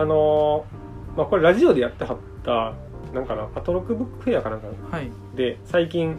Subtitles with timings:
[0.00, 2.74] あのーまあこれラジオでやってはった
[3.12, 5.10] なんかなアトロックブックフェアかなんかはい。
[5.34, 6.18] で最近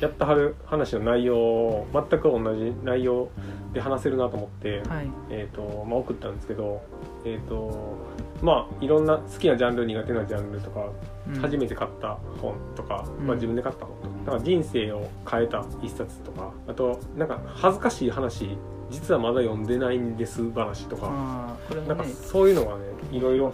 [0.00, 3.28] やってはる話の内容を全く同じ内容
[3.72, 5.08] で話せるなと思って、はい。
[5.30, 6.82] えーとまあ、送ったんですけど
[7.24, 7.96] えっ、と
[8.42, 10.88] まあいろんな好きなジャンル苦手なジャンルとか、
[11.28, 11.40] うん。
[11.40, 13.26] 初めて買った本とか、うん。
[13.26, 18.58] まあ、自分で買った本とかだから人生を変えた一冊とかあとなんか恥ずかしい話
[18.90, 21.56] 実はまだ読んでないんです話とか、
[21.88, 23.52] なんかそういうのがねいろいろ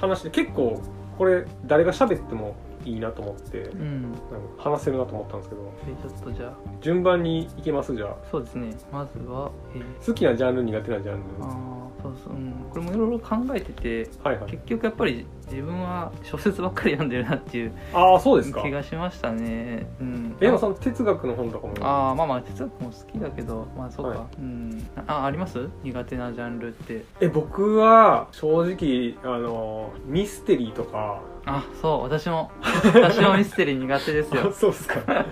[0.00, 0.80] 話して結構
[1.16, 2.54] これ誰が喋っても
[2.84, 4.14] いいなと思ってうん。
[4.58, 6.52] 話せるなと思ったんですけどでちょっとじゃあ。
[6.80, 8.16] 順番に行きますじゃあ。
[8.30, 8.70] そうですね。
[8.92, 10.06] まずはえー。
[10.06, 11.20] 好きなジャンル苦手なジャンル。
[11.42, 14.50] ああそうそう、うん、これもいろいろ考えててはいはい。
[14.52, 18.62] 結局やっぱり自分は小説ばっかり読んでるなっていうああそうですか。
[18.62, 19.86] 気がしましたね。
[20.00, 20.36] うん。
[20.40, 21.74] えでもその哲学の本とかも？
[21.82, 24.40] ああまあまあ哲学も好きだけどまあそうか、はい。
[24.40, 24.90] うん。
[25.06, 25.68] ああります？
[25.82, 27.04] 苦手なジャンルって。
[27.20, 32.50] え僕は正直あのミステリーとかあそう私も。
[32.94, 35.26] 私もミステリー苦手ですあよそうですか。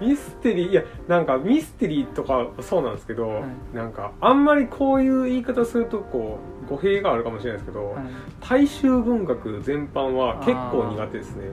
[0.00, 3.76] ミステリーいやなんかミステリーとかそうなんですけど、はい。
[3.76, 8.04] なんかあんまりこういう言い方するとこう語弊があるかもしれないですけど、はい。
[8.40, 11.48] 大衆文学全般は結構苦手ですね。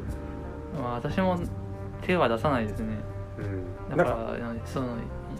[0.81, 1.38] まあ、私も
[2.02, 2.97] 手は出さないですね。
[3.89, 3.97] うん。
[3.97, 4.88] だかなんからその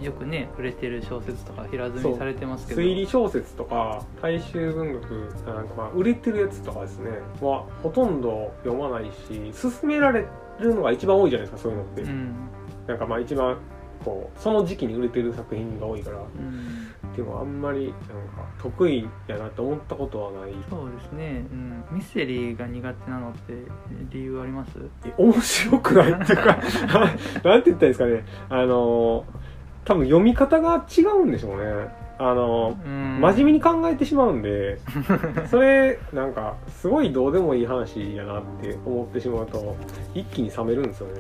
[0.02, 2.82] よくね売れてる小説とか平積みされてますけど。
[2.82, 5.12] 推理小説とか大衆文学
[5.46, 7.12] なんかまあ売れてるやつとかですね。
[7.40, 10.26] はほとんど読まないし勧められ
[10.60, 12.36] るのが一番多いじゃないですかそういうのって、うん。
[12.88, 13.58] なんかまあ一番
[14.04, 16.18] こうその時期に売れてる作品が多いから。
[16.18, 16.88] うん。
[17.16, 20.54] でもあんまりなんか得意やなと思ったことはない。
[20.70, 23.54] そうですね、うん、ミステリーが苦手なのって
[24.10, 24.72] 理由あります？
[25.04, 26.56] え面白くないっていうか
[27.44, 28.24] なんて言ったらいいですかね。
[28.48, 29.26] あの
[29.86, 32.02] 多分読み方が違うんでしょうね。
[32.22, 33.20] あのうん。
[33.20, 34.80] 真面目に考えてしまうんで
[35.50, 39.76] それなんかすごいどうでもいい話やなって思ってしまうと
[40.14, 41.14] 一気に冷めるんですよね。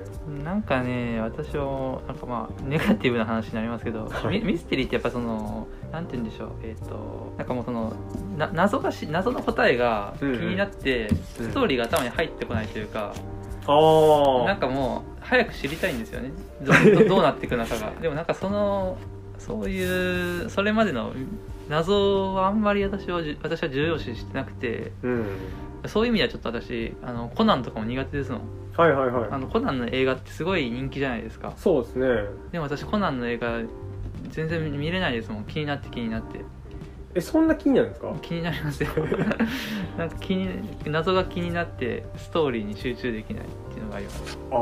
[0.44, 4.40] なんかね私はなんかまあネガティブな話になりますけど、はい。
[4.40, 7.94] ミミステリーってやっぱそのなんて言うんでしょうえっ、となんかもうその
[8.38, 13.41] な謎がし謎の答えが気になって、うんストーリーが頭に入ってこないというか、あ
[14.48, 16.32] なんかもう早く知りたいんですよね。
[16.62, 17.92] どど どうなっていくのかが。
[18.02, 18.98] でもなんかその
[19.38, 21.14] そういうそれまでの
[21.70, 24.92] 謎はあんまり私はじ私は重要視してなくて。
[25.04, 25.26] うん。
[25.88, 28.42] そういう意味ではちょっと私あのコナンとかも苦手ですもん。
[28.78, 29.30] はいはいはい。
[29.32, 31.54] あのコナンの映画ってすごい人気じゃないですか。
[31.58, 32.08] そうですね。
[32.52, 33.62] でも私コナンの映画
[34.30, 35.44] 全然見れないですもん。
[35.46, 36.40] 気になって気になって
[37.14, 38.14] えそんな気になるんですか？
[38.22, 38.90] 気になりますよ。
[39.98, 40.48] なんか気に
[40.86, 44.38] 謎が気になってストーリーに集中できないっていうのがあります。
[44.52, 44.58] ああ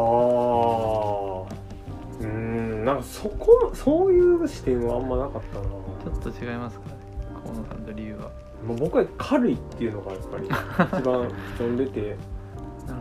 [2.22, 5.66] うーんなんかそこそういう視点はあんまなかったな。
[5.66, 6.96] ちょっと違いますかね
[7.44, 8.30] 河野さんと理由は。
[8.66, 12.16] もう僕は軽いっていうのがやっぱり一番読んでて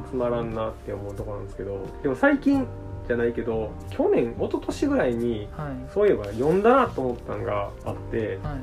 [0.09, 1.81] つまらんなって思うところなんですけど。
[2.03, 2.67] でも最近
[3.09, 5.69] じゃないけど去年一昨年ぐらいにはい。
[5.93, 8.59] そういえば読んだなと思ったのがあってはい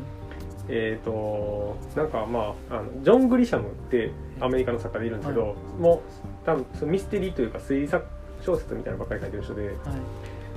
[0.68, 8.06] えっ、となんかまああのジョン・グリシャムってアメリカの作家でいるんですけど、はもう多分そのミステリーというか推理作
[8.42, 9.76] 小説みたいなのばっかり書いてる人ではい。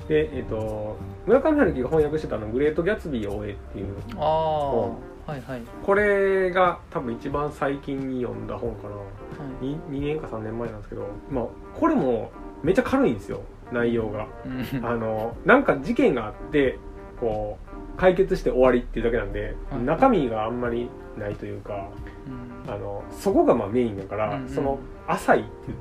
[0.08, 0.96] で、えっと
[1.26, 3.86] 村上春樹が翻訳してたあの「グレート・ギャツビーを終え」っていう
[4.16, 5.62] ああはいはい。
[5.84, 8.96] これが多分一番最近に読んだ本かな。
[8.96, 9.02] は
[9.60, 9.64] い。
[9.66, 11.44] 2, 2年か3年前なんですけど、まあ、
[11.78, 12.32] これも
[12.62, 14.26] めっちゃ軽いんですよ内容が。
[14.46, 14.86] うん。
[14.86, 16.78] あのなんか事件があって
[17.20, 17.67] こう
[17.98, 19.82] 解決して終わりっていうだけなんで、はい。
[19.82, 20.88] 中身があんまり
[21.18, 21.88] ないというか
[22.66, 22.72] うん。
[22.72, 24.48] あのそこがまあメインだから、うんうん。
[24.48, 25.78] その浅いって言っ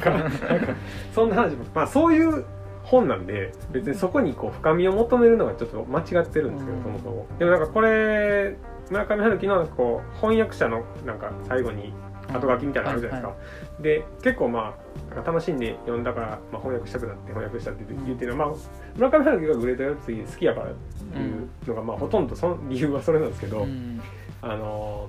[0.00, 0.74] たらなんか
[1.14, 2.44] そんな話もまあそういう
[2.82, 6.82] 本なんで別にそこにこう深みを求めるのがちょっと間違ってるんですけど、うん。
[6.82, 7.26] そもそも。
[7.38, 8.56] でもなんかこれ
[8.90, 11.92] 村上春樹のこう翻訳者のなんか最後に
[12.32, 13.34] 後書きみたいなのあるじゃないですか、は
[13.80, 14.74] で結構ま
[15.10, 18.56] あ楽しんで読んだから、まあ、翻訳したくなって翻訳したって言ってるのは、まあ、
[18.96, 20.74] 村上春樹がグレートやつ好きやからっ
[21.12, 24.00] ていうのが、まあ、ほとんどその理由はそれなんですけど、うん。
[24.42, 25.08] あの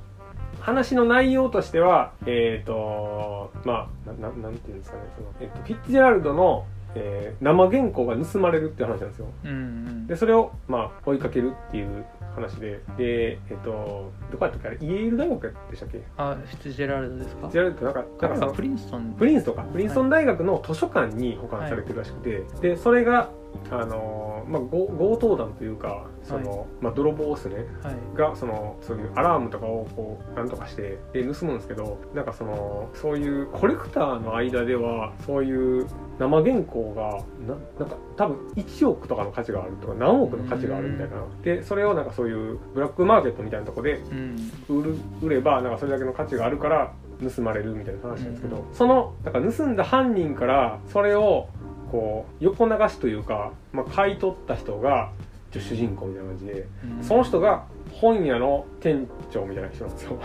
[0.59, 6.65] 話の内容としてはえっ、とまあなななんていうんですかねその、えっとフィッツジェラルドの、
[6.95, 9.27] えー生原稿が盗まれるっていう話なんですよ。
[9.43, 10.07] うんうん。
[10.07, 12.81] でそれを、まあ、追いかけるっていう話で。
[12.97, 14.67] でえっ、とどこやったっけ？
[14.67, 15.97] あれイエール大学でしたっけ？
[15.99, 17.41] フあフィッツジェラルドですか？
[17.41, 19.61] ィッツジェラルドなんかなんかプリンストンプリンストンか。
[19.63, 23.29] プリンストン大学の図書館に保管されてるらしくて、でそれが
[23.71, 27.65] あのまあ、ご強盗団というかその、まあ、泥棒ですね。
[27.81, 28.17] はい。
[28.17, 35.87] がそのそういうアラームとかをこうなんとかしてで盗むんですけどなんかそのそういうコレクターの間ではそういう
[36.19, 41.15] 生原稿がななんか多分1億とかの価値があるとか何億の価値があるみたいな。
[41.43, 46.93] でそれをなんかそういうブラックマーケットみたいなとこでうん売る売ればなんかそれだけの価値があるから
[47.35, 51.47] 盗まれるみたいな話なんですけど、そのなんか盗んだ犯人からそれを
[51.93, 55.11] こう横流しというか、まあ、買い取った人が
[55.53, 56.67] 主人公みたいな感じで
[56.97, 57.03] うん。
[57.03, 60.19] その人が本屋の店長みたいな人なんですよ。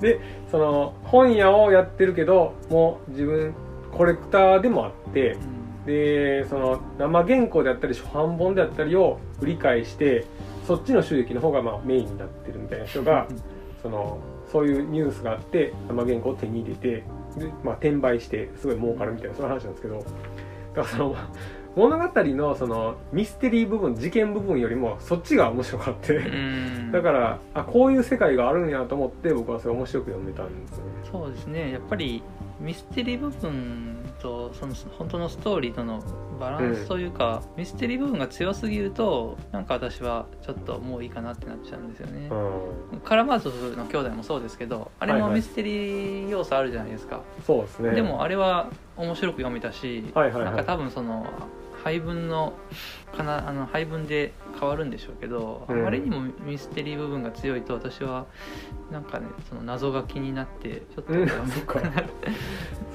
[0.00, 0.20] で
[0.52, 3.52] その本屋をやってるけどもう自分
[3.90, 5.36] コレクターでもあって
[5.84, 10.26] でその生原稿であったり初版本であったりを売り買いして
[10.64, 13.26] そっちの収益の方がまあメインになってるみたいな人が
[13.82, 14.20] その
[14.52, 17.04] そういうニュースがあって生原稿を手に入れて
[17.36, 20.04] で、まあ、転売してすごい儲かるみたいなそういう話なんですけど
[20.78, 21.16] だからその
[21.76, 26.92] 物語のそのミステリー部分事件部分よりもそっちが面白かって、うん。
[26.92, 30.92] だからあこういう世界があるんやと思って僕はそれ面白く読めたんですよね。
[31.10, 31.72] そうですね。
[31.72, 32.22] やっぱり
[32.60, 36.02] ミステリー部分とその本当のストーリーとの
[36.40, 42.28] バランスというか、ミステリー部分が強すぎるとなんか私はちょっともういいかなってなっちゃうんですよね、
[42.92, 47.90] うん、カラマーゾフの兄弟もそうですけどあれもミステリー要素あるじゃないですか、そうですね。
[47.92, 50.44] でもあれは面白く読めたし、はいはいはい。
[50.46, 51.26] なんか多分その
[51.82, 52.54] 配分の
[53.16, 58.26] かなあの配分で変わるんでしょうけど、うんあまりにもミステリー部分が強いと私は
[58.90, 62.08] なんかねその謎が気になってちょっとなくなる。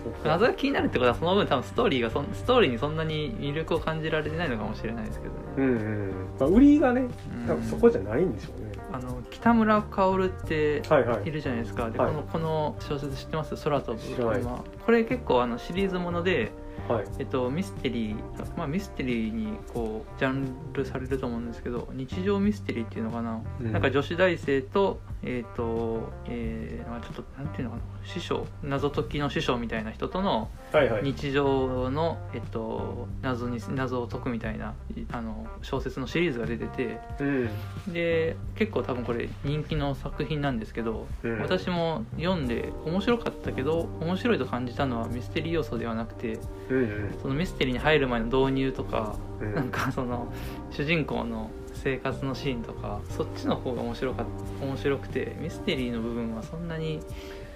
[0.04, 0.30] そうか。
[0.30, 7.48] 謎が気になるってことはその分多分ストーリーがそんストーリーにそんなに魅力を感じられてないのかもしれないですけどね、うんうんまあ、売りがねうん。
[7.48, 11.90] 多分そこじゃないんでしょうね、あの北村薫ってはいるじゃないですか。
[11.90, 12.12] で、はい。
[12.12, 13.56] このこの小説知ってます？
[13.56, 16.52] 空飛ぶ車これ結構あのシリーズもので
[16.88, 17.06] はい。
[17.20, 23.72] えっと、ミステリー、まあ、ミステリーにこうジャンルされると思うんですけど日常ミステリーっていうのかな、うん。
[23.72, 31.04] なんか女子大生とえっ、と、えーまあ、ちょっとなんていうのかな師匠謎解きの師匠みたいな人とのはいはい。
[31.04, 37.50] 日常の、えっと、謎に謎を解くみたいないあの小説のシリーズが出ててうん。
[37.94, 41.40] で結構多分これ人気の作品なんですけど、うん。
[41.40, 46.40] 私も読んで面白かったけど面白いと感じたのはミステリー要素ではなくて
[46.70, 47.20] うんうん。
[47.22, 49.54] そのミステリーに入る前の導入とか、うん。
[49.54, 50.32] なんかその
[50.72, 54.26] 主人公の生活のシーンとかそっちの方が面白かっ
[54.60, 57.02] た面白くてミステリーの部分はそんなに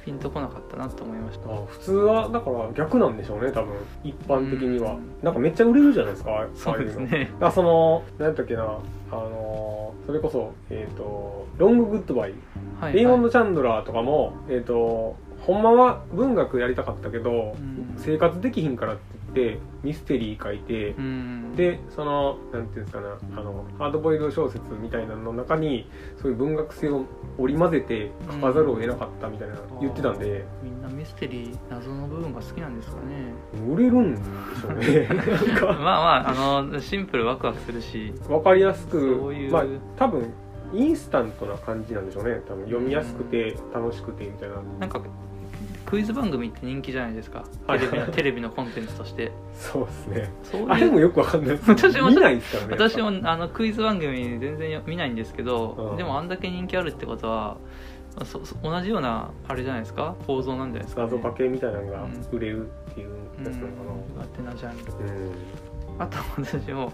[0.07, 1.51] ピンとこなかったなと思いました。
[1.51, 3.75] あ普通はだから逆なんでしょうね多分。
[4.05, 4.93] 一般的には。
[4.93, 5.01] うん。
[5.21, 7.09] なんかめっちゃ売れるじゃないですかあそうですね。
[7.09, 8.63] だからその何やったっけな。
[8.63, 12.33] あのそれこそえっ、と「ロング・グッドバイ」
[12.79, 17.95] はいレイモンド・はいチャンドラーとかも、えっ、とほんまは文学やりたかったけど、うん。
[17.97, 19.01] 生活できひんからって
[19.37, 21.55] てミステリー書いて、うん。
[21.55, 25.89] でそのなんていうんですかねあのハードボイルド小説みたいなのの中に
[26.21, 27.05] そういう文学性を
[27.37, 33.33] 織り交ぜて書かざるを得なかったみたいな言ってたんで、みんなミステリー謎の部分が好きなんですかね。
[33.67, 35.07] 売れるんでしょうね。
[35.61, 35.91] まあま
[36.27, 38.13] ああのシンプルワクワクするし。
[38.27, 39.65] 分かりやすくまあ
[39.97, 40.33] 多分
[40.73, 42.41] インスタントな感じなんでしょうね。
[42.47, 44.55] 多分読みやすくて楽しくてみたいな。
[44.79, 45.01] なんか
[45.87, 47.45] クイズ番組って人気じゃないですか。
[47.65, 49.31] はいテレビのテレビのコンテンツとして。
[49.53, 50.29] そうですね。
[50.43, 55.97] そうあれもよくわかんないです私も見ないですからね私もあのクイズ番組全然見ないんですけど、うん。
[55.97, 57.57] でもあんだけ人気あるってことは
[58.25, 60.15] そそ同じようなあれじゃないですか？
[60.27, 62.27] 構造なんじゃないですか、ね、謎かけみたいなのがうん。
[62.31, 63.09] 売れるっていう
[63.39, 63.73] うんやつなのか
[64.19, 65.31] 苦手なジャンルなうん。
[65.99, 66.91] あと私も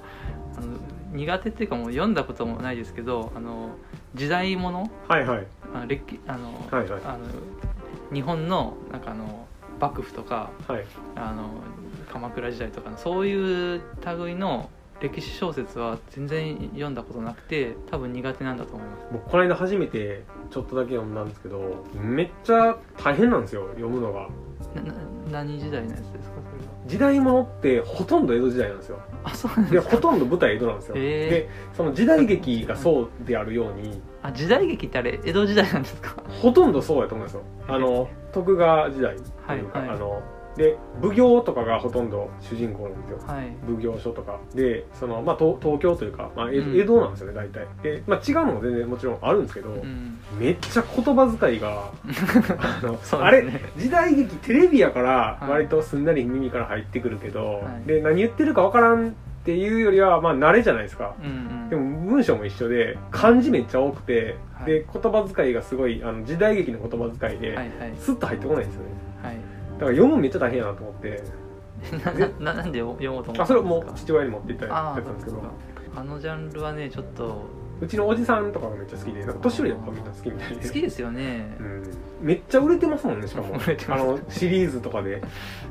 [0.55, 0.67] あの
[1.13, 3.69] 苦手っていうかもう読んだこともないですけどあの
[4.15, 4.89] 時代物？
[5.07, 5.47] はいはい。
[5.73, 7.01] あの歴あの、はいはい。
[7.03, 7.19] あの
[8.13, 9.47] 日本のなんかあの
[9.79, 10.85] 幕府とかはい。
[11.15, 11.49] あの
[12.11, 13.81] 鎌倉時代とかのそういう
[14.19, 14.69] 類の
[15.01, 19.07] 歴史小説は全然読んだことなくて多分苦手なんだと思います。
[19.11, 24.29] 僕この間初めてちょっとだけ読んだんですけどめっちゃ大変なんですよ読むのが。
[25.31, 26.73] 何時代のやつですかそれは？
[26.85, 28.99] 時代物ってほとんど江戸時代なんですよ。
[29.23, 29.95] あそうなんでですか。
[29.95, 31.29] ほとんど舞台江戸なんですよ、へー。
[31.29, 36.15] でその時代劇がそうであるようにあ時代劇ってあれ江戸時代なんですか？
[36.41, 37.43] ほとんどそうやと思うんですよ。
[37.67, 39.95] あの徳川時代というか、はいはい。
[39.97, 40.21] あの
[40.55, 43.17] で奉行とかがほとんど主人公なんですよ。
[43.27, 43.51] はい。
[43.67, 44.39] 奉行所とか。
[44.53, 47.65] でその、まあ、東東京というか、まあ、江戸なんですよね大体。
[47.81, 50.19] で、まあ、違うのも全然もちろんあるんですけど、うん。
[50.39, 51.89] めっちゃ言葉遣いが
[52.59, 53.45] あのそうあれ
[53.77, 55.49] 時代劇テレビやからはい。
[55.51, 57.87] 割とすんなり耳から入ってくるけど、はい。
[57.87, 61.15] で何言ってるかわからんっていうよりはまあ慣れじゃないですか。
[61.21, 61.29] うんう
[61.65, 61.69] ん。
[61.69, 64.65] でも文章も一緒で漢字めっちゃ多くて、はい。
[64.67, 67.93] で言葉遣いがすごいあの時代劇の言葉遣いで、はいはい。
[67.99, 68.89] スッと入ってこないんですよね。
[69.21, 69.35] はい。
[69.35, 71.23] だから読むのめっちゃ大変やなと思って。
[72.39, 73.43] なななんで読もうと思ったんですか？
[73.43, 75.37] あそれもう父親に持っていったやあつなんですけど。
[75.95, 77.43] ああのジャンルはねちょっと
[77.81, 80.67] うちのおじさんとかがめっちゃ好きでなんか年寄りやっぱみんな好きみたいで。
[80.67, 81.83] 好きですよね、うん、
[82.21, 83.55] めっちゃ売れてますもんねしかも。
[83.89, 85.21] あのシリーズとかで、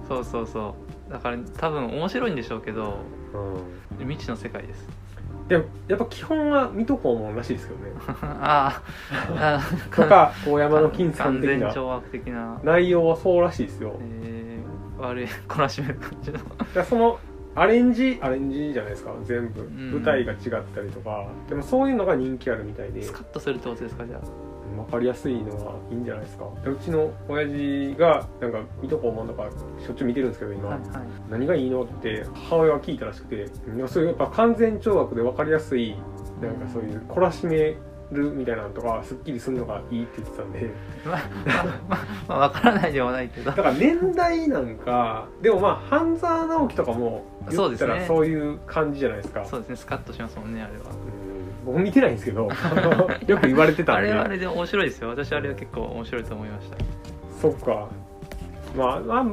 [0.07, 0.75] そうそうそ
[1.09, 1.13] う。
[1.13, 2.99] だから多分面白いんでしょうけど
[3.35, 4.89] うん、未知の世界です。
[5.49, 7.91] でもやっぱ基本は水戸黄門らしいですけどね。
[8.23, 8.83] あ
[9.37, 13.97] ああとか大山の金さん完的な的な、内容はそうらしいですよ。
[14.01, 17.19] えー、悪い懲らしめる感じのその
[17.55, 19.93] アレンジアレンジじゃないですか全部、ん。
[19.93, 20.39] 舞台が違っ
[20.75, 21.27] たりとか。
[21.49, 23.03] でもそういうのが人気あるみたいで。
[23.03, 24.21] スカッとするってことですかじゃあ
[24.77, 26.45] 分かりやすいのはいいんじゃないですか。
[26.65, 29.49] でうちの親父がなんか水戸黄門とか
[29.85, 30.89] しょっちゅう見てるんですけど今、はいはい。
[31.31, 33.49] 何がいいのって母親は聞いたらしくて。
[33.87, 35.97] そういうやっぱ完全懲悪で分かりやすい
[36.41, 37.77] なんかそういう懲らしめ
[38.11, 40.71] るみたいなのとかすっきりするのがいいって言ってたんで。
[41.05, 43.51] まあまあまあ分からないではないけど。
[43.51, 48.05] だから年代なんかでもまあ半沢直樹とかも言ったらそうですね。
[48.07, 49.45] そういう感じじゃないですか。
[49.45, 49.77] そうですね。
[49.77, 50.91] スカッとしますもんねあれは。
[50.91, 51.22] うん
[51.65, 52.49] 僕見てないんですけど
[53.27, 54.11] よく言われてたんで。
[54.11, 55.09] あれはあれで面白いですよ。
[55.09, 56.77] 私あれは結構面白いと思いました。
[57.41, 57.89] そっか。
[58.77, 59.27] まあ、まあ、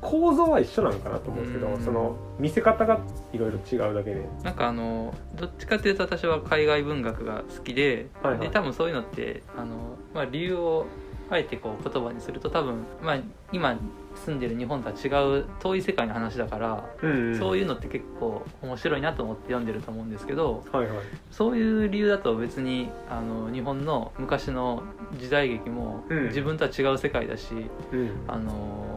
[0.00, 1.84] 構造は一緒なのかなと思うんですけどうん。
[1.84, 3.00] その見せ方が
[3.32, 4.26] いろいろ違うだけで。
[4.42, 8.40] なんかあのどっちかっていうと私は海外文学が好きで,、はいはい。
[8.40, 10.86] で多分そういうのってあの、まあ、理由を
[11.28, 13.18] あえてこう言葉にすると多分、まあ、
[13.52, 13.76] 今
[14.14, 15.08] 住んでる日本とは違
[15.40, 20.98] う遠い世界の話だから、うん、うん、そういうのって結構面白いなと思って読んでると思うんですけどはいはい。
[21.30, 24.82] そういう理由だと別にあの日本の昔の
[25.18, 26.26] 時代劇もうん。
[26.28, 27.54] 自分とは違う世界だし、
[27.92, 28.10] うん。
[28.28, 28.95] あの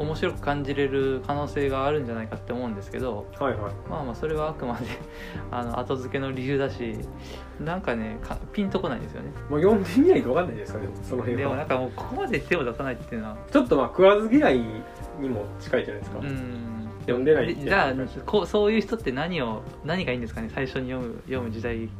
[0.00, 3.72] 面白く感じれる可能性があるんじゃないかって思うんですけどはいはい。
[3.88, 4.86] まあまあそれはあくまで
[5.52, 6.96] あの後付けの理由だし
[7.62, 9.30] なんかねかピンとこないんですよね。
[9.50, 13.36] もう読んでみないと分かんないですかでもその辺でもなんはかもうここまで手を出さないっていうのは。
[13.50, 14.58] ちょっとまあ食わず嫌い
[15.20, 16.88] にも近いじゃないですか、うん。
[17.00, 21.92] 読んでないじゃあこうそういう人って何を何がいいんですかね最初に読む読む時代劇の。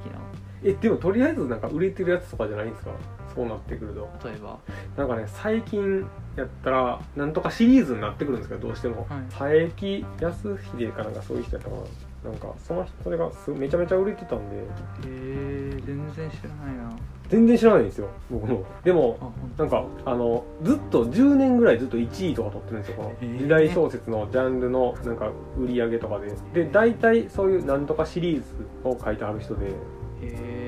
[0.63, 2.91] えでもとりあえずなんか売れてるやつとかじゃないんですか？
[3.35, 4.09] そうなってくると。
[4.29, 4.59] 例えば。
[4.97, 6.07] なんかね最近
[6.37, 9.23] やったらなんとかシリーズになってくるんですけどどうしても、はい。
[9.31, 11.83] 佐伯康秀かなんかそういう人やったかな。
[12.23, 14.57] なんかその人それがすめちゃめちゃ売れてたんで。
[14.57, 14.61] へ
[15.07, 16.97] え全然知らないな。
[17.31, 23.39] 全然知らないんですよ僕もでもなんかあのずっと10年ぐらいずっと1位とか取ってるんですよこの。
[23.39, 26.65] 時代小説のジャンルのなんか売り上げとかで。
[26.65, 28.45] で大体そういうなんとかシリーズ
[28.85, 29.67] を書いてある人で。
[29.67, 29.71] へ
[30.23, 30.60] え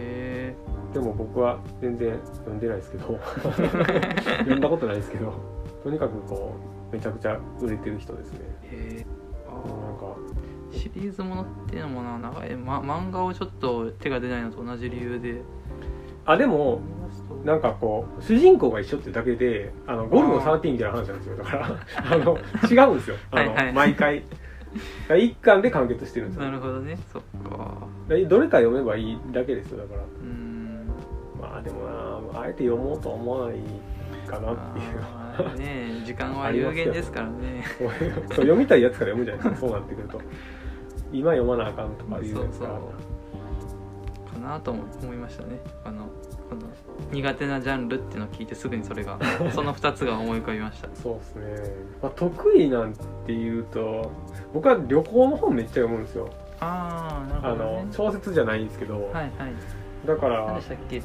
[0.93, 3.19] でも僕は全然読んでないですけど。
[4.39, 5.33] 読んだことないですけど。
[5.83, 6.55] とにかくこ
[6.91, 8.41] うめちゃくちゃ売れてる人ですね。
[8.63, 9.07] へえ
[9.47, 10.17] なんか
[10.71, 15.43] シリーズものっていうのもな長い、ま、漫画をちょっと手が出ないのと同じ理由で。
[16.25, 16.81] あでも
[17.45, 21.37] なんかこう主人公が一緒ってだけであのゴルゴ13みたいな話なんですよ。
[21.37, 21.67] だから
[22.11, 22.39] あの
[22.71, 23.17] 違うんですよ。
[23.31, 23.73] あのはいはい。
[23.73, 24.23] 毎回。
[25.19, 26.45] 一巻で完結してるんですよ。
[26.45, 26.97] なるほどね。
[27.13, 27.75] そっか。
[28.09, 29.79] でどれか読めばいいだけですよ。
[29.79, 30.03] だから。
[30.03, 30.52] うん
[31.43, 31.85] まあでも
[32.33, 33.59] なあえて読もうとは思わない
[34.29, 34.83] かなってい
[35.53, 35.59] う。
[35.59, 37.65] ね時間は有限ですからね。
[37.79, 37.91] そう
[38.37, 40.21] 読みたいやつから読むじゃないですかそうなってくると。
[41.13, 42.79] 今読まなあかんとかいうやつか
[44.41, 45.59] なとも思いましたね。
[45.85, 46.07] あの
[46.49, 46.63] この
[47.11, 49.19] 苦手なジャンルっていうのを聞いてすぐにそれが
[49.53, 50.89] その2つが思い浮かびました。
[50.95, 52.95] そうですね、まあ、得意なん
[53.27, 54.11] ていうと
[54.55, 56.29] 僕は旅行の本めっちゃ読むんですよ。
[56.61, 57.85] ああなあるほど、ね。
[57.87, 59.33] の、小説じゃないんですけど、はいはい
[60.07, 61.01] だから何でしたっけ？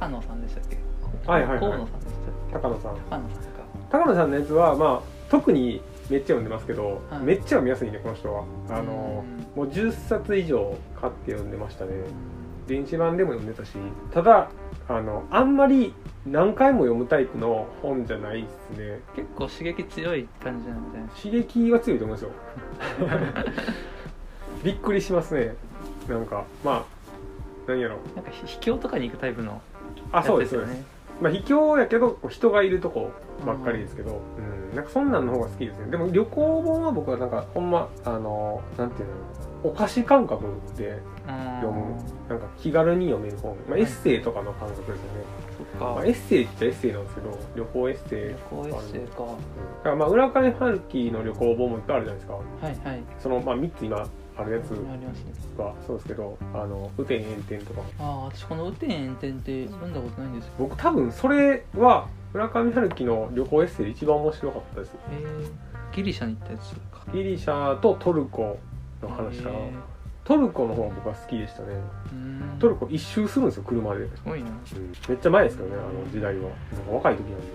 [0.00, 0.78] 高野さんでしたっけ？
[1.26, 1.60] はいはいはい。
[1.60, 2.12] 河野さんでし
[2.52, 2.94] たっ高野さん。
[2.96, 3.48] け高野さんか。
[3.90, 5.80] 高野さんのやつはまあ特に
[6.10, 7.22] めっちゃ読んでますけど、はい。
[7.22, 8.44] めっちゃ読みやすいねこの人は。
[8.70, 9.24] あの
[9.56, 9.64] うん。
[9.64, 11.92] もう10冊以上買って読んでましたね。
[12.66, 13.72] 電子版でも読んでたし
[14.14, 14.48] ただ
[14.88, 15.92] あのあんまり
[16.24, 19.00] 何回も読むタイプの本じゃないですね。
[19.16, 22.30] 結構刺激強い感じなんです刺激は強いと思いますよ。
[24.62, 25.56] びっくりしますね。
[26.08, 26.84] なんかまあ
[27.66, 27.96] 何やろ。
[27.96, 29.60] かなんかひ秘境とかに行くタイプの
[30.12, 30.84] あそうですよね。
[31.20, 33.10] まあ秘境やけどこう人がいるとこ
[33.46, 35.90] ばっかりですけど、うん、なんかそんなんの方が好きですね。
[35.90, 39.14] でも旅行本は僕はなんかほんまあのなんていうの
[39.64, 40.44] お菓子感覚
[40.76, 41.00] で
[41.60, 41.94] 読む。
[42.28, 44.98] なんか気軽に読める本、まあ、エッセイとかの感覚ですよね、
[45.58, 45.94] そっか。
[45.96, 49.22] まあ、エッセイっちゃエッセイなんですけど旅行エッセイ旅行エッセイか。
[49.22, 49.28] うん。
[49.28, 49.34] だ
[49.84, 52.34] からまあ浦上春樹の旅行本もいっぱいあるじゃないですか。
[52.34, 53.02] はいはい。
[53.18, 54.08] そのまあ3つ今
[54.42, 55.32] あるやつありますね。
[55.56, 60.52] はそうですけどあの雨天炎天とかああ私この「雨天炎天」って読んだことないんですよ。
[60.58, 64.90] 僕多分それは村上春樹の旅行エッセイで一番面白かったです。
[64.90, 65.22] へえ
[65.94, 67.12] ギリシャに行ったやつか。
[67.12, 68.58] ギリシャとトルコ
[69.02, 69.56] の話かな。
[69.56, 69.72] へ
[70.24, 71.74] トルコの方が僕は好きでしたね。
[72.60, 74.50] トルコ一周するんですよ車で、すごいな。
[75.08, 76.48] めっちゃ前ですけどねあの時代は。
[76.90, 77.46] 若い時なんで。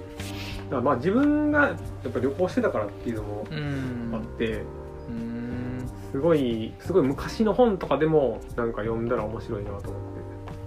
[0.65, 1.73] だからまあ自分がや
[2.09, 4.11] っぱ旅行してたからっていうのもうん。
[4.13, 4.65] あって、うーん
[6.11, 10.01] すごいすごい昔の本とかでもなんか読んだら面白いなと思っ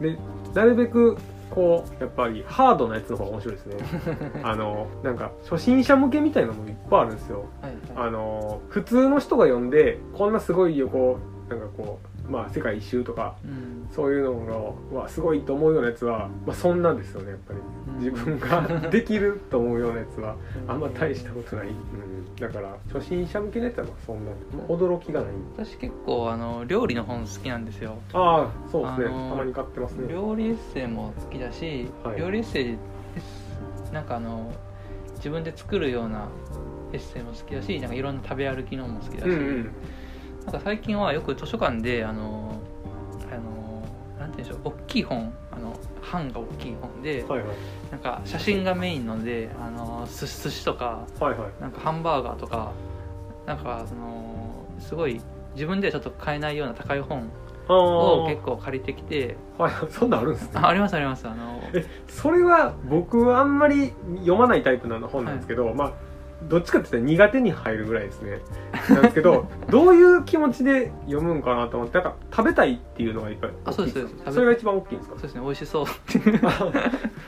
[0.01, 0.11] て。
[0.13, 0.19] で
[0.55, 1.19] なるべく
[1.51, 3.77] こうやっぱりハードなやつの方が面白いですね。
[4.43, 7.45] あのなんか初心者向けみたいなのもいっぱいあるんですよ。
[7.61, 8.09] はいはい。
[8.09, 11.19] あの普通の人が読んでこんなすごいよこ
[11.49, 13.81] うなんかこうまあ世界一周とかうん。
[13.93, 17.61] そういうのがわすごいと思うようなやつは、まあ、そんなんですよねやっぱり。
[17.99, 20.37] 自分ができると思うようなやつは
[20.69, 25.31] あんま大したことない、うん、だから初心者向けのやつはまあそんな、まあ驚きがない。
[25.57, 27.99] 私結構あの料理の本好きなんですよ。
[28.13, 30.13] ああそうですね、あのーたまに買ってますね。
[30.13, 32.19] 料理エッセイも好きだし、はい。
[32.19, 32.79] 料理エッセイ
[33.93, 34.53] なんかあの
[35.17, 36.29] 自分で作るような
[36.93, 39.73] エッセイも好きだしなんかいろんな食べ歩きのも好きだし、うんうん
[40.53, 42.59] なんか最近はよく図書館であの
[43.31, 43.85] あの
[44.19, 45.77] なんて言うんでしょう大きい本あの
[46.11, 47.49] 版が大きい本で、はいはい。
[47.93, 51.51] なんか写真がメインのであの寿司とかはいはい。
[51.61, 52.73] なんかハンバーガーとか
[53.47, 55.21] なんかそのすごい
[55.55, 57.31] 自分ではちょっと買えないような高い本
[57.69, 60.51] あをあ結構借りてきてはいそんなんあるんですね。
[60.55, 61.63] あありますありますあの。
[61.73, 65.93] えそれは僕はあんまり読まないタイプなの本なんですけど、まあ
[66.49, 68.41] どっちかって言ったら苦手に入るぐらいですね。
[68.89, 74.33] なんですけど どういう気持ちで読むんかなと思ってなんか食べたいっていうのがいっぱいあそうですそうです。
[74.33, 75.15] それが一番大きいんですか？
[75.17, 75.85] そうですね美味しそう。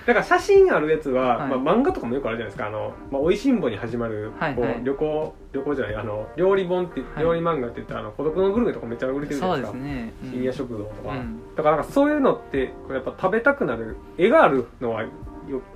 [0.06, 1.58] だから写真あるやつは、はい。
[1.60, 4.80] まあ、漫画とかもよくあるじゃないですか「あのまあ、おいしんぼ」に始まる、はいはい。
[4.82, 7.22] 旅行旅行じゃないあの料理本って、はい。
[7.22, 9.78] 料理漫画って言ったらあの孤独のグルメとかめっちゃ売れてるじゃそないうですか。
[9.78, 10.30] ですね、うん。
[10.30, 11.40] 深夜食堂とか、うん。
[11.54, 15.08] だからなんかそういうのってこれやっぱ食べたくなる絵があるのはよ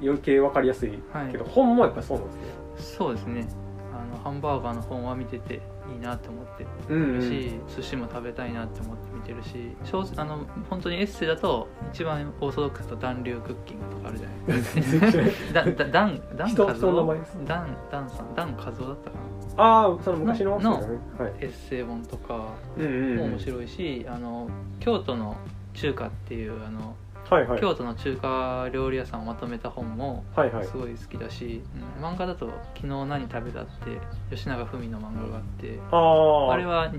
[0.02, 1.32] 余計分かりやすいはい。
[1.32, 2.40] けど、本もやっぱそうなんですね
[2.78, 3.46] そうですね。
[3.92, 6.66] あのハンバーガーの本は見てていいなって思って。
[6.90, 9.74] うんるし、寿司も食べたいなって思って見てるし
[10.16, 14.62] あの本当にエッセイだと一番オーソドックスと暖流クッキングとかあるじゃない。
[14.62, 16.90] ですかダンダン人カズオ？
[16.90, 17.38] 人の名前です。
[17.46, 18.34] ダンダンさん？
[18.34, 19.16] ダンカズオだったか
[19.56, 19.62] な？
[19.64, 20.66] ああその昔のね。
[20.66, 21.32] はい。
[21.40, 23.16] エッセイ本とかうんうんうん。
[23.18, 24.48] も面白いし、あの
[24.80, 25.36] 京都の
[25.72, 26.94] 中華っていうあの、
[27.30, 27.60] はいはい。
[27.60, 30.64] 京都の中華料理屋さんをまとめた本もはいはい。
[30.64, 31.62] すごい好きだし、
[31.98, 32.04] うん。
[32.04, 33.98] 漫画だと「昨日何食べた?」って
[34.30, 36.92] 吉永文の漫画があってあああれは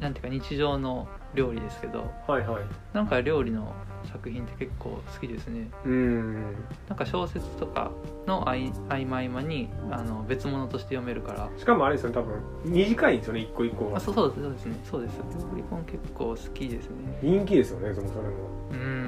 [0.00, 2.62] なんていうか日常の料理ですけどはいはい。
[2.92, 3.72] なんか料理の
[4.04, 5.70] 作品って結構好きですね。
[5.84, 6.34] うん。
[6.88, 7.90] なんか小説とか
[8.26, 8.52] の合
[8.90, 11.48] 合間合間にあの別物として読めるから。
[11.56, 12.40] しかもあれですよね多分。
[12.66, 13.96] 短いんですよね一個一個が。
[13.96, 14.80] あそうそうですそうですね。
[14.84, 15.18] そうです。
[15.18, 17.18] 料理本結構好きですね。
[17.22, 18.28] 人気ですよねそのそれも。
[18.28, 18.63] うん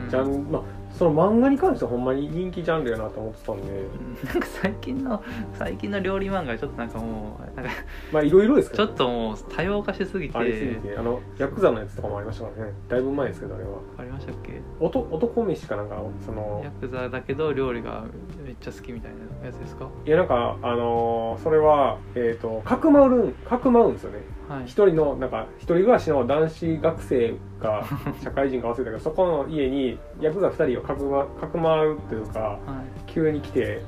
[0.09, 3.63] ジャンまあその漫画に関してはほんまに人気ジャンルやなと思ってたんで。
[3.63, 4.29] うん。
[4.29, 7.73] なんか最近の最近の料理漫画ちょっとなんかもうなんか
[8.13, 8.87] まあいろいろですけど。
[8.87, 10.39] ちょっともう多様化しすぎて。
[10.39, 10.97] ありすぎて。
[10.97, 12.73] あのヤクザのやつとかもありましたからね。
[12.89, 13.71] だいぶ前ですけどあれは。
[13.99, 14.63] ありましたっけ？
[14.81, 18.05] 男男飯かなんかそのヤクザだけど料理が
[18.43, 19.89] めっちゃ好きみたいなやつですか？
[20.07, 24.17] いやなんかあのーそれはえっ、とかくまうるんかくまうんですよね。
[24.19, 24.27] はい
[24.65, 27.85] 一人のなんか一人暮らしの男子学生が
[28.23, 32.59] 社会人か忘れたけどそこの家にヤクザ二人をかくまかくまうというかはい。
[33.07, 33.83] 急に来て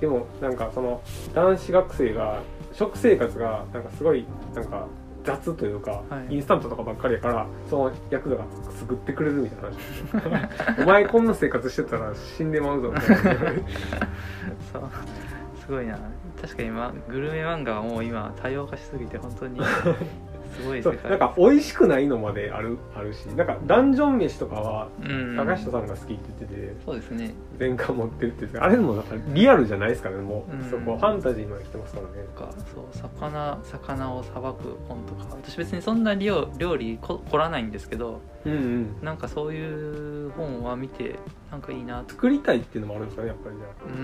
[0.00, 1.00] でもなんかその
[1.34, 2.40] 男子学生が
[2.72, 4.86] 食生活がなんかすごいなんか
[5.22, 6.34] 雑というか、はい。
[6.34, 8.44] インスタントとかばっかりやからそのヤクザが
[8.78, 10.80] 作ってくれるみたいな話。
[10.82, 13.20] お前こんな生活してたら死んでまうぞみたいな。
[14.72, 14.82] そう。
[15.58, 15.98] すごいな
[16.40, 19.60] 確かに、ま、グルメ漫画はもう今多様化しすぎて本当に
[20.50, 25.36] すごいなんか美味しくないのまであるあるしなんかダンジョン飯とかはうん。
[25.36, 27.32] 高下さんが好きって言っててそうですね。
[27.58, 30.70] 全巻持ってるって言っててあれもなんかリアルじゃないですからねもう、うん。
[30.70, 32.26] そこファンタジーまで来てますからね。
[32.36, 35.36] かそう魚魚をさばく本とか。
[35.42, 38.96] 私別にそんな料料理こ凝らないんですけどうんうん。
[39.02, 41.18] なんかそういう本は見て
[41.50, 42.02] なんかいいな。
[42.04, 44.00] と作りたいっていうのもあるんですかねやっぱりじゃうー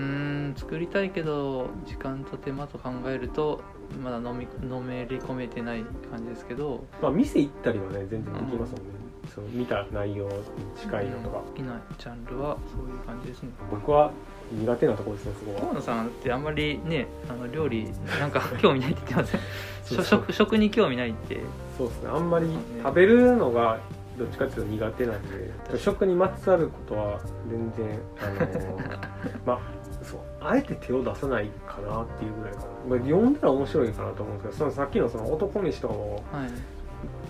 [0.51, 3.61] ん作りたいけど時間と手間と考えると
[4.03, 6.83] まだ飲みのめり込めてない感じですけど。
[6.93, 8.87] あまあ店行ったりはね全然できますもんね、
[9.33, 10.31] その見た内容に
[10.79, 13.49] 近いのとか、好きなジャンルはそういう感じですね。
[13.71, 14.11] 僕は
[14.51, 15.59] 苦手なところですねそこは。
[15.61, 19.39] 河野さんってあんまりねあの料理なんか興味ないって言ってま
[19.87, 20.03] せん？
[20.03, 21.39] 食食に興味ないって。
[21.77, 22.09] そうですね。
[22.09, 22.47] あんまり
[22.83, 23.79] 食べるのが
[24.17, 27.19] どっちかっていうと苦手なんで食にまつわることは
[27.49, 29.07] 全然あのー
[29.45, 29.59] まあ
[30.07, 36.49] そうあえて手を出さないかなっていうぐらいかな、まあ、読んだら面白いかなと思うんですけどそのさっきのその男飯とかもはい。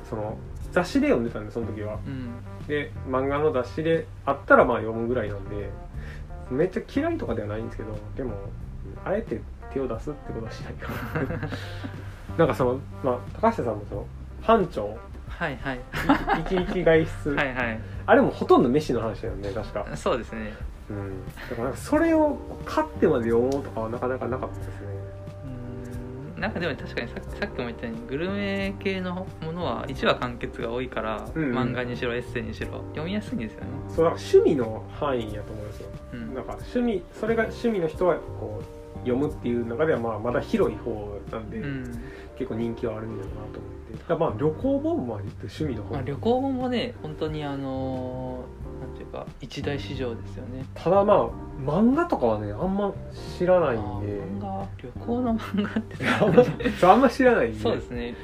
[0.09, 0.37] その
[0.71, 1.95] 雑誌で読んでたんでその時は。
[2.05, 2.29] うん。
[2.67, 5.69] で漫画の雑誌であったらまあ読むぐらいなんで
[6.51, 8.33] めっちゃ嫌いとかではないんですけどでも
[9.03, 9.41] あえて
[9.73, 11.49] 手を出すってことはしないかな。
[12.37, 14.05] なんかそのまあ高下さんもその
[14.41, 14.97] 班長。
[15.27, 15.79] はいはい。
[16.45, 17.79] 一日外出、 はいはい。
[18.07, 20.53] あれもほとんど飯の話だよね確か、そうですね
[20.89, 24.73] うん、だからそれを買ってまで読もうとかはなかなかなかったですね。
[26.37, 31.57] うなんかでも確かにささっきも言ったようにグルメ系のものは1話完結が多いから、うんうん。
[31.57, 35.89] 漫画にしろエッセイにしろ読みやすいんですよね、そうなんか趣味の範囲やと思うんですよ。
[36.13, 36.33] うん。
[36.35, 41.83] なんか趣味それが趣味の人はこう読むっていう中ではまあまだ広い方なんで、うん。
[42.37, 43.77] 結構人気はあるんだろうなと思って。
[44.15, 50.65] まあ旅行本まで言って趣味の方、まあ、旅行本もね本当にあのーなんていうか一大市場ですよね。
[50.73, 52.93] ただまあ漫画とかはねあんま
[53.37, 54.07] 知らないんで。
[54.07, 56.07] 漫画旅行の漫画って。
[56.07, 57.59] あんまそうあんま知らないんで。
[57.59, 58.15] そうですね。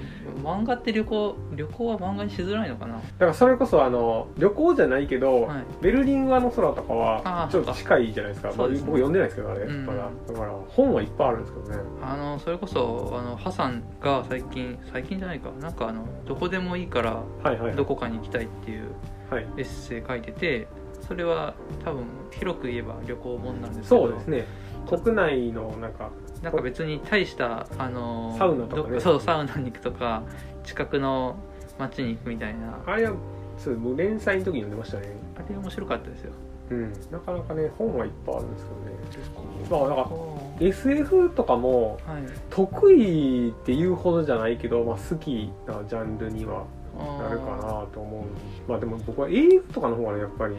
[0.44, 2.96] 漫画って旅行旅行は漫画にしづらいのかな。
[2.96, 5.64] だからそれこそあの旅行じゃないけど、はい。
[5.82, 8.52] ベルリン側の空とかはちょっと近いじゃないですか。
[8.52, 8.86] そうですね。
[8.88, 9.86] 僕読んでないですけどあれ、うん。
[9.86, 11.84] まだだから本はいっぱいあるんですけどね。
[12.02, 15.50] あのそれこそあのハサンが最近最近じゃないか。
[15.60, 18.92] なんかあのどこでもいいからはいはいどこかに行きたいっていうはい
[19.42, 20.68] エッセイ書いてて
[21.08, 24.46] それは多分広く言えば旅行本なんですけどそうですね。
[24.88, 26.10] 国内のなんか
[26.42, 28.96] なんか別に大したあのサウナとかね。
[28.96, 30.24] どそうサウナに行くとか
[30.64, 31.36] 近くの
[31.78, 32.80] 街に行くみたいな。
[32.86, 33.14] あれは
[33.58, 35.08] そうもう連載の時に読んでましたね。
[35.36, 36.32] あれ面白かったですよ。
[36.72, 36.94] うん。
[37.12, 39.88] なかなかね本はいっぱいあるんですけどね。
[39.88, 40.12] まあなんか
[40.60, 42.24] SF とかもはい。
[42.50, 46.66] 得意っていうほどじゃないけど、まあ、好きなジャンルには
[46.98, 48.26] なるかなと思
[48.68, 48.70] う。
[48.70, 50.56] まあでも僕は映画とかの方がねやっぱり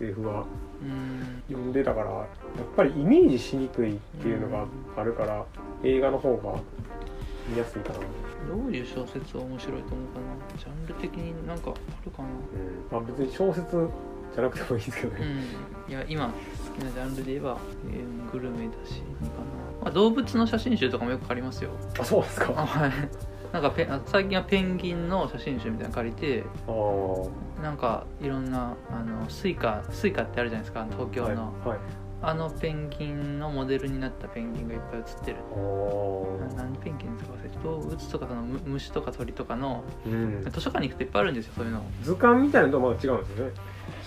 [0.00, 0.44] SF は
[0.82, 1.42] うん。
[1.48, 2.26] 読んでたからやっ
[2.76, 5.44] ぱりイメージしにくいっていうのがあるから
[5.82, 6.60] 映画の方が
[7.48, 7.98] 見やすいかな、
[8.54, 10.58] どういう小説は面白いと思うかな。
[10.58, 12.28] ジャンル的になんかあるかな。
[12.90, 13.88] まあ、別に小説
[14.34, 15.26] じゃなくてもいいですけどね、
[15.86, 15.92] うん。
[15.92, 16.32] いや今好
[16.78, 17.56] きなジャンルで言えば、
[17.90, 19.02] えーグルメだし
[19.80, 21.70] まあ、動物の写真集とかもよく借りますよ。
[21.98, 22.52] あそうですか。
[22.54, 22.92] ああはい
[23.60, 26.44] なんかペあ最近はペンギンの写真集みたいなの借りて
[27.60, 31.34] なんかいろんなあの Suica Suica ってあるじゃないですか東京の、は
[31.66, 31.78] いはい。
[32.22, 35.36] あのペンギンのモデルになったペンギンがいっぱい写ってる。
[36.56, 40.44] 何ペンギンですか忘れて動物とかそのむ虫とか鳥とかのうん。
[40.48, 41.82] 図書館に行くといっぱいあるんですよそういうの。
[42.02, 43.52] 図鑑みたいなのとはまだ違うんですよね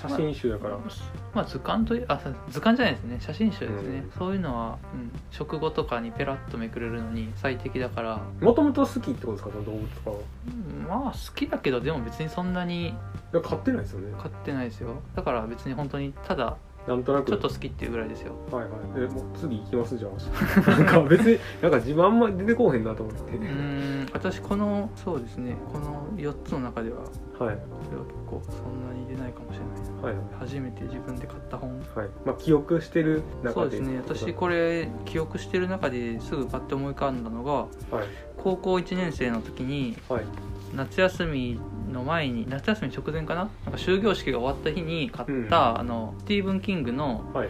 [0.10, 0.78] 写真集だから、
[1.34, 3.18] まあ図鑑というあ図鑑じゃないですね。
[3.20, 4.12] 写真集ですね、うん。
[4.18, 9.50] そういうのは、うん、食後とかにペラッとめくれるのに最適だから、もともと好きってことですか？
[9.52, 10.16] その動物とかは。
[10.48, 12.94] うんまあ好きだけどでも別にそんなにい
[13.34, 14.14] や買ってないですよね。
[14.18, 15.02] 買ってないですよ。
[15.16, 17.28] だから別に本当にただなんとなく。
[17.30, 18.34] ちょっと好きっていうぐらいですよ。
[18.52, 18.72] はいはい。
[18.98, 20.12] えもう次行きますじゃあ。
[20.72, 23.38] なんか別になんか自分あんま出てこうへんなと思って。
[23.38, 25.56] うーん私このそうですね。
[25.72, 27.08] この4つの中でははい。
[27.38, 27.62] これは結
[28.28, 29.66] 構そんなに出ないかもしれ
[30.04, 31.70] ないはい初めて自分で買った本。
[31.96, 32.10] はい。
[32.26, 33.54] まあ記憶してる中で。
[33.54, 33.98] そうですね。
[33.98, 37.68] 私これ記憶してる中ですぐパッと思い浮かんだのがはい。
[38.38, 40.24] 高校1年生の時にはい。
[40.76, 41.60] 夏休み
[41.92, 43.50] の前に夏休み直前かな？
[43.66, 45.80] なんか終業式が終わった日に買った、うん。
[45.80, 47.50] あのスティーブン・キングのはい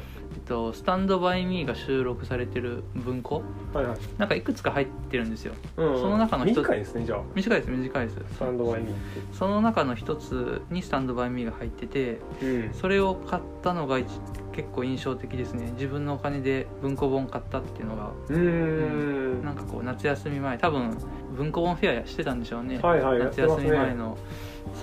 [0.51, 3.41] と「スタンド・バイ・ミー」が収録されてる文庫？
[3.73, 3.97] はいはい。
[4.17, 5.53] なんかいくつか入ってるんですよ。
[5.77, 6.57] うんその中の一つ。
[6.57, 7.21] 短いですねじゃあ。
[7.33, 8.17] 短いです短いです。
[8.33, 8.95] スタンドバイミーっ
[9.31, 12.73] その中の一つに「スタンド・バイ・ミー」が入ってててうん。
[12.73, 14.07] それを買ったのが一
[14.51, 15.71] 結構印象的ですね。
[15.73, 18.11] 自分のお金で文庫本買ったっていうのが。
[18.29, 19.43] うーん。
[19.43, 20.57] なんかこう夏休み前。
[20.57, 20.97] 多分
[21.37, 24.17] 文庫本フェアしてたんでしょうね、はいはい夏休み前の、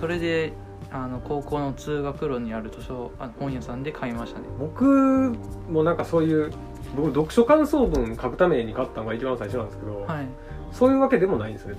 [0.01, 0.53] それで
[0.90, 4.46] あの高校の通学路にある図書あ本屋さんで買いましたね。
[4.59, 4.85] 僕
[5.68, 6.51] もなんかそういう
[6.96, 10.27] 僕読書感想文書くために買ったのが一番最初なんですけど、はい。
[10.72, 11.74] そういうわけでもないんですね。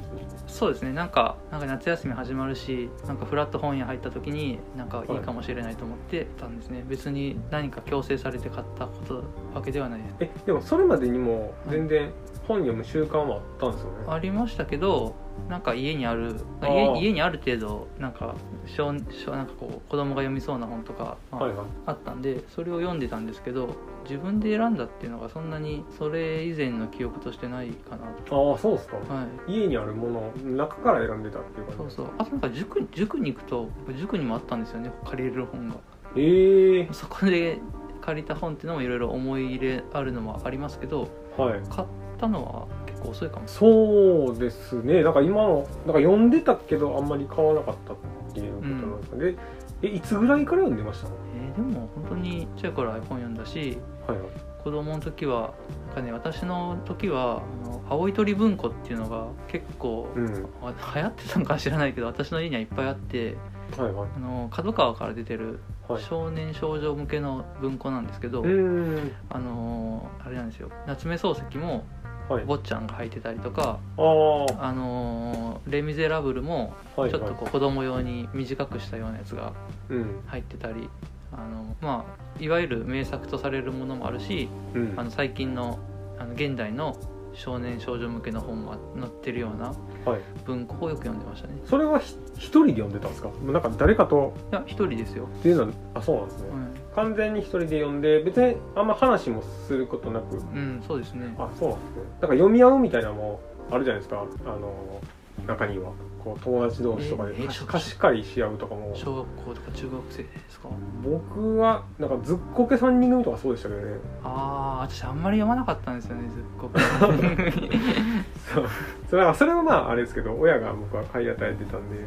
[0.48, 0.94] そうですね。
[0.94, 10.02] なんかなんか夏休み始まるしなんかフラット本屋入った時になんかいいかもしれないと思ってたんですね、別に何か強制されて買ったことわけではない。
[10.02, 12.12] ですえでもそれまでにも全然
[12.50, 15.16] 本読む習慣はあったんですよね、ありましたけど
[15.48, 18.34] なんか家にある家家にある程度なんか
[18.66, 21.66] 小小なんかこう子供が読みそうな本とか、まあはいはい。
[21.86, 28.54] あったんでそれを読んでたんですけど自分で選んだっていうのがそんなにそれ以前の記憶としてないかなと。
[28.54, 29.60] ああそうですか、はい。
[29.60, 31.96] 家にあるものの中から選んでたっていう感じ。
[31.96, 32.16] そうそう。
[32.18, 35.76] あとなんか塾塾に行くと塾にもあったんですよね借りれる本が。
[36.16, 37.60] ええそこで
[38.02, 41.08] 借りた本っていうのもいろいろ思い入れあるのもありますけど
[41.38, 41.62] はい。
[41.70, 41.88] 買っ
[42.20, 43.48] たのは結構遅いかも。
[43.48, 45.04] そうですね。
[45.04, 47.98] なんか今のなんか読んでたけどあんまり買わなかったっ
[48.34, 49.36] ていうことなんですかね、
[49.82, 53.78] えいつぐらいから読んでましたえーでも本当にちっちゃい頃は本読んだし
[54.08, 54.28] はいはい。
[54.64, 55.54] 子供の時は
[55.88, 60.46] なんかね私の時はあの青い鳥文庫っていうのが結構、うん。
[60.62, 63.36] あ流行ってたのか知らないけど私の家にはいっぱいあって
[63.78, 64.10] はいはい。
[64.16, 66.04] あの角川から出てるはい。
[66.04, 69.12] 少年少女向けの文庫なんですけど、うーん。
[69.30, 70.70] あのーあれなんですよ。
[70.86, 71.86] 夏目漱石も
[72.30, 72.46] はい。
[72.46, 74.06] 坊ちゃんが入ってたりとか、ああ
[74.46, 79.54] はあのーレ・ミゼラブル」もちょっとこう子供用に短くしたようなやつが
[79.90, 80.22] うん。
[80.28, 80.88] 入ってたり
[81.32, 82.06] あのま
[82.40, 84.94] あいわゆる名作とされるものもあるしうん。
[84.96, 85.80] あの最近の
[86.18, 86.96] あの現代の
[87.40, 89.68] 少年少女向けの本も載ってるような
[90.06, 90.22] はい。
[90.46, 91.56] 文庫をよく読んでましたね。
[91.66, 93.30] それはひ一人で読んでたんですか？
[93.46, 94.34] なんか誰かと？
[94.52, 96.50] いや一人ですよ、っていうのはあそうなんですね、
[96.96, 100.38] 完全に一人で読んで別にあんま話もすることなく。
[100.38, 101.34] うんそうですね。
[101.38, 102.02] あそうなんですね。
[102.22, 103.40] だから読み合うみたいなのも
[103.72, 104.26] あるじゃないですか。
[104.46, 105.02] あの
[105.48, 105.92] 中には
[106.24, 108.92] こう友達同士とかでええ貸し借りし合うとかも。
[108.94, 110.70] 小学校とか中学生ですか？
[111.04, 113.94] 僕はなんかずっこけ3人組とかそうでしたけどね。
[114.24, 116.80] ああ私あんまり読まなかったんですよねずっこけ。
[118.54, 118.66] そう。
[119.10, 121.98] それはそれはまああれですけど親が僕は買い与えてたんで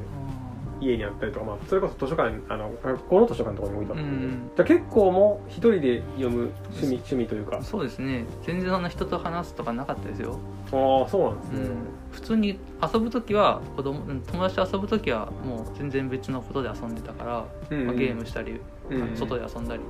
[0.85, 4.51] 家にあったりとか、まあ、それこそ図書館あの学校の図書館とかに置いてあったんで、うん。
[4.57, 7.59] じゃあ結構もう一人で読む趣味趣味というか。
[7.59, 8.25] あそうですね。
[8.43, 11.77] 全然そんな人と話すとかなかったですよ、あそうなんですね、うん、
[12.11, 12.59] 普通に
[12.93, 19.17] 遊ぶ時は子供うん友達と遊ぶ時はもう全然別のことで遊んでたから、うんまあ、ゲームしたり、うんうん。
[19.17, 19.83] 外で遊んだり。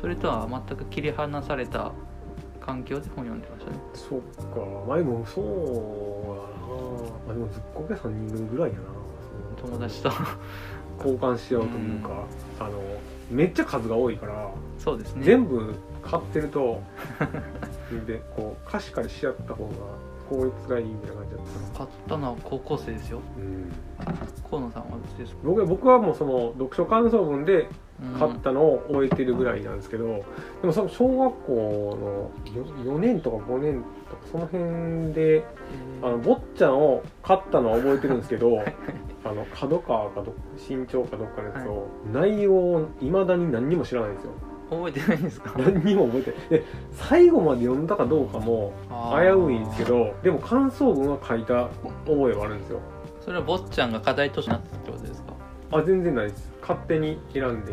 [0.00, 1.92] それとは全く切り離された
[2.60, 3.78] 環境で本読んでましたね。
[3.94, 4.60] そっか。
[4.86, 6.74] まあでもそうやな。
[7.26, 8.93] まあでもずっこけ3人組ぐらいやな
[9.66, 10.10] 友達と。
[10.98, 12.24] 交換し合うというか、
[12.60, 12.80] あの
[13.28, 14.48] めっちゃ数が多いから
[14.78, 15.24] そうですね。
[15.24, 16.80] 全部買ってると
[18.06, 19.70] でこう貸し借りし合った方が
[20.30, 21.78] 効率がいいみたいな感じだった。
[21.78, 23.20] 買ったのは高校生ですよ。
[23.36, 23.72] うん。
[24.48, 27.68] 河野さんはですか、僕は僕はもうその読書感想文で
[28.02, 28.18] うん。
[28.18, 30.24] 買ったのを終えてるぐらいなんですけど、
[30.60, 38.62] でもその小学校の 4, 年とか5年とかその辺でえーあの坊ちゃんを買ったのは覚えてるんですけど
[39.24, 44.32] あの角川かど新潮かどっかのやつを、内容をいまだに何にも知らないんですよ。
[44.70, 45.54] 覚えてないんですか？
[45.56, 51.68] 何にも覚えてで最後まで読んだかどうかも危ういんですけどでも感想文は書いた
[52.06, 52.80] 覚えはあるんですよ。
[53.20, 55.32] それは坊ちゃんが課題図書になったってことですか？
[55.72, 56.52] あ全然ないです。
[56.60, 57.72] 勝手に選んで。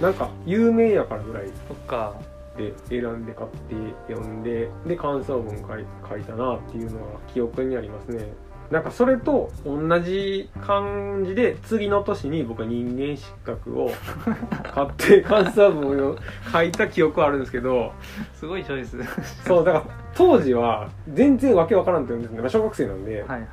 [0.00, 1.48] なんか有名やからぐらい。
[1.68, 2.14] そっか
[2.60, 3.74] で選んで買って
[4.08, 8.32] 読んでで感想文書い書いたなっていうのは記憶にありますね。
[8.70, 13.90] なんかそれと同じ感じで次の年に僕は人間失格を
[14.62, 16.16] 買って感想文を
[16.52, 17.90] 書いた記憶はあるんですけど
[18.34, 18.98] すごいチョイス。
[18.98, 19.08] はい
[19.44, 23.24] そうだから当時は全然わけわからんって言うんですね、まあ、小学生なんで。
[23.26, 23.46] はい。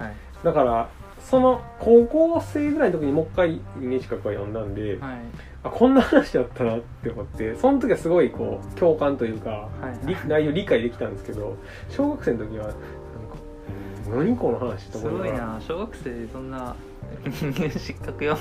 [0.43, 0.89] だから
[1.29, 5.17] その高校生ぐらいの時にもう一回人間資格は読んだんで、はい。
[5.63, 9.67] あこんな話だったなって思ってその時はすごいこう共感というかは
[10.03, 10.07] い。
[10.07, 11.57] り内容理解できたんですけど
[11.89, 12.79] 小学生の時はなんか
[14.09, 15.47] うん何この話とすごい思いながら。
[15.55, 15.61] な。
[15.61, 16.75] 小学生でそんな
[17.25, 18.35] 失格読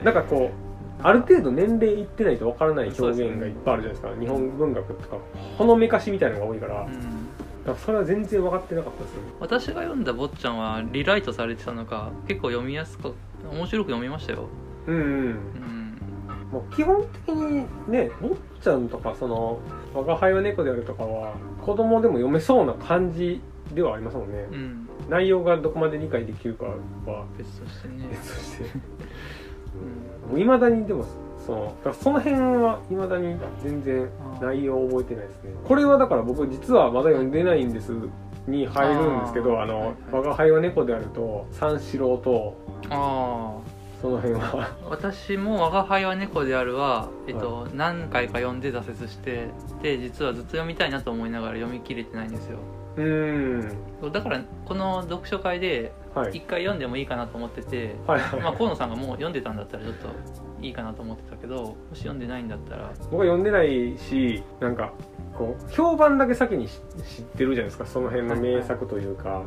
[0.00, 0.66] むなんかこう
[1.02, 4.08] ある程度年齢いってないとわからない表現がいっぱいあるじゃないですか。
[4.18, 5.16] 日本文学とか
[5.58, 7.25] ほのめかしみたいなのが多いから,、うん
[7.74, 9.22] それは全然分かってなかったですよ。
[9.22, 13.14] ね私が読んだ坊ちゃんはリライトされてたのか結構読みやすく
[13.50, 14.48] 面白く読みましたよ。
[14.86, 15.02] うんうん。
[15.02, 15.36] うん。
[16.52, 19.58] もう基本的にね坊ちゃんとかその
[19.92, 23.40] 「我が輩は猫である」とかは子供でも読めそうな感じ
[23.74, 24.88] ではありますもんね、うん。
[25.08, 26.66] 内容がどこまで理解できるか
[27.04, 27.24] は。
[27.36, 28.64] 別としてね別として
[30.40, 31.04] いまだにでも
[31.46, 34.08] そのだからその辺はいまだに全然
[34.40, 35.50] 内容を覚えてないですね。
[35.64, 37.92] これはだから僕実はまだ読んでないんです
[38.48, 42.56] に入るんですけどあのはいはい「我が輩は猫である」と三四郎と
[42.90, 43.56] あ
[44.00, 44.40] その辺は。
[44.54, 49.48] あ私も「我が輩は猫であるは」えっと何回か読んで挫折して
[49.82, 52.58] で実はずっと読みたいなと思いながら読み切れてないんですよ
[52.96, 56.38] うーんだからこの読書会ではい。
[56.38, 60.08] 一回読んでもいいかなと思ってて、はいはい、まあ、河野さんがもう読んでたんだったらちょっと
[60.62, 62.90] いいかなと思ってたけどもし読んでないんだったら。
[63.10, 64.92] 僕は読んでないしなんか
[65.36, 66.72] こう評判だけ先に知
[67.18, 69.42] 知ってるじゃないですかその辺の名作というか、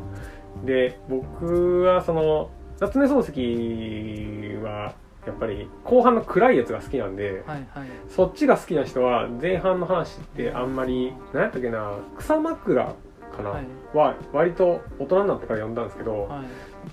[0.64, 4.94] で僕はその夏目漱石は
[5.26, 7.88] やっぱり後半の暗いやつが好きなんではいはい。
[8.08, 12.94] そっちが好きな人は前半の話ってあんまり何やったっけな草枕
[13.30, 13.64] かな、はい。
[13.94, 16.42] は割と大人になってから読んだんですけど、は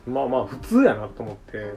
[0.06, 0.10] い。
[0.10, 1.74] まあまあ普通やなと思って。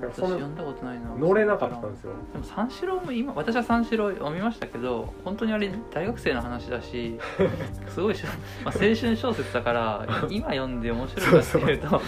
[0.00, 1.14] 私読んだことないな。
[1.16, 2.12] 乗れなかったんですよ。
[2.32, 7.18] でも三四郎も今私は三四郎読みましたけど本当にあれ大学生の話だし
[7.88, 8.26] すごいしょ、
[8.64, 12.00] まあ、青春小説だから 今読んで面白いかっていうと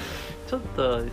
[0.47, 1.11] ちょっとじ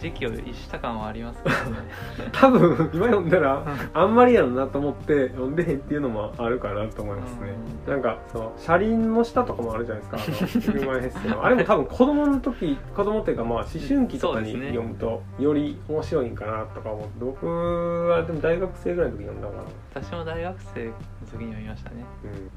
[0.00, 1.52] 時期を逸した感はありますね。
[2.32, 3.64] 多分今読んだら
[3.94, 7.52] あんまりやろなと思って読んでへんっていうのもあるかなと思いますね、
[7.86, 10.16] なんかその車輪の下とかもあるじゃないですか。
[10.16, 11.42] あのヒューマンヘッセの。
[11.44, 19.64] あれも多分子供の時子供っていうかまあ思春期とかに読むとより面白いんかなとか思って僕はでも大学生ぐらいの時に読んだか
[19.94, 20.92] ら私も大学生の
[21.30, 22.04] 時に読みましたね。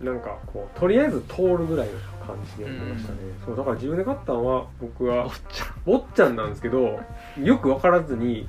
[0.01, 5.67] うん、なんかこうとりあえず通るぐらいの感じで読んでましたね、そうだから自分で買ったのは僕はおっちゃん。
[5.85, 6.99] 坊っちゃんなんですけど
[7.41, 8.47] よく分からずにうん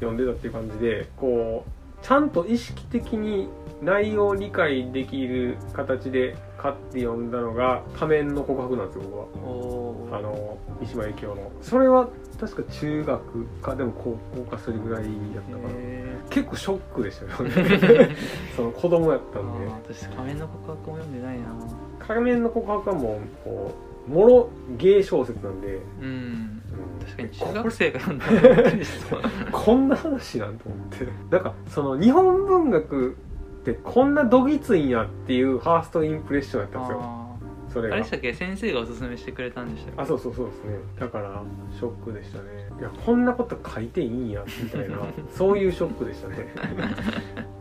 [0.00, 1.70] 読んでたっていう感じでこう
[2.02, 3.48] ちゃんと意識的に
[3.82, 10.18] 内容を理解できる形で買って読んだのが「仮面の告白」なんですよ僕は。
[10.18, 11.52] あの三島由紀夫の。
[11.62, 12.08] それは
[12.40, 15.08] 確か中学かでも高校かそれぐらいや
[15.40, 15.68] ったかな。
[15.68, 18.16] へ結構ショックでしたよね。
[18.56, 19.66] その子供やったーんで。
[19.66, 21.44] 私仮面の告白も読んでないな
[22.10, 23.74] 仮面の告白はもうこ
[24.08, 26.56] うもろ芸小説なんで、うんうん
[27.00, 28.72] 確かに中学生が読んだら
[29.50, 33.16] こんな話なんと思ってなんかその日本文学
[33.60, 37.30] ってこんなどぎついんやっていうファーストインプレッションやったんですよ
[37.72, 41.42] それあれでしたっけ先生がおすすめしてくれたんでしたっけあそうそうそうですねだから
[41.76, 42.44] ショックでしたね
[42.78, 44.98] いやこんなこと書いていいんやみたいな
[45.36, 46.36] そういうショックでしたね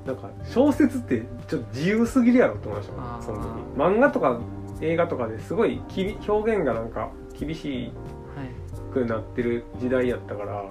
[0.10, 3.48] なんか小説ってちょっと自由すぎるやろと思いましたその時。
[3.78, 4.40] 漫画とか
[4.82, 7.92] 映画とかですごいきび表現がなんか厳し
[8.36, 10.64] はいくなってる時代やったから、うん。
[10.64, 10.70] うん。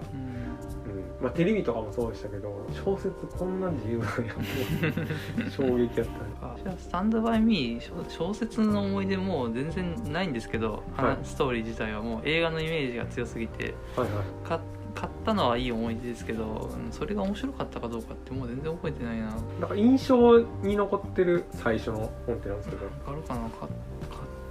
[1.23, 6.03] まあ、テレビとかもそうでしたけど小説こんな自由なんやって衝撃やった。
[6.03, 6.09] ね
[6.41, 11.19] 私はスタンドバイミー小小説の思い出もう全然ないんですけど、はい。
[11.25, 14.49] ストーリー自体はもう映画のイメージが強すぎてはいはい。
[14.49, 14.61] か
[14.99, 19.27] 買ったのはいい思い出ですけどうんそれが面白かったかどうかってもう全然覚えてないな。
[19.61, 22.87] なんか印象に残ってる最初の本ってなんですけど。
[23.07, 23.43] あるかな？
[23.43, 23.71] 買買っ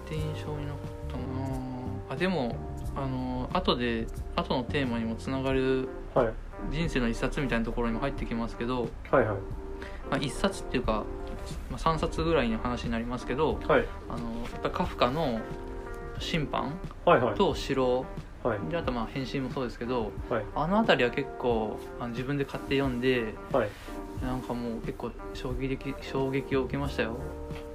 [0.08, 0.78] て印象に残っ
[1.10, 1.24] たな
[2.12, 2.56] あでも
[2.96, 4.08] あの後で
[4.38, 6.30] 後のテーマにもつながるはい。
[6.72, 9.38] 人生の一冊みたいなところにも入ってきますけど、はいはい。
[10.10, 11.04] まあ、一冊っていうか、
[11.70, 13.86] まあ、3冊ぐらいの話になりますけどはい。
[14.10, 15.42] あのやっぱりカフカの
[16.20, 16.74] 審判
[17.06, 17.36] はいはい。
[17.36, 18.06] と城
[18.48, 18.60] はい。
[18.70, 20.46] であとまあ変身もそうですけどはい。
[20.56, 23.70] あの辺りは結構あの自分で買って読んではい。
[24.22, 27.18] なんかもう結構衝撃的衝撃を受けましたよ、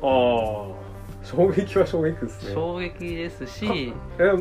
[0.02, 2.54] ああ衝撃は衝撃ですね。
[2.54, 4.32] 衝撃ですしえ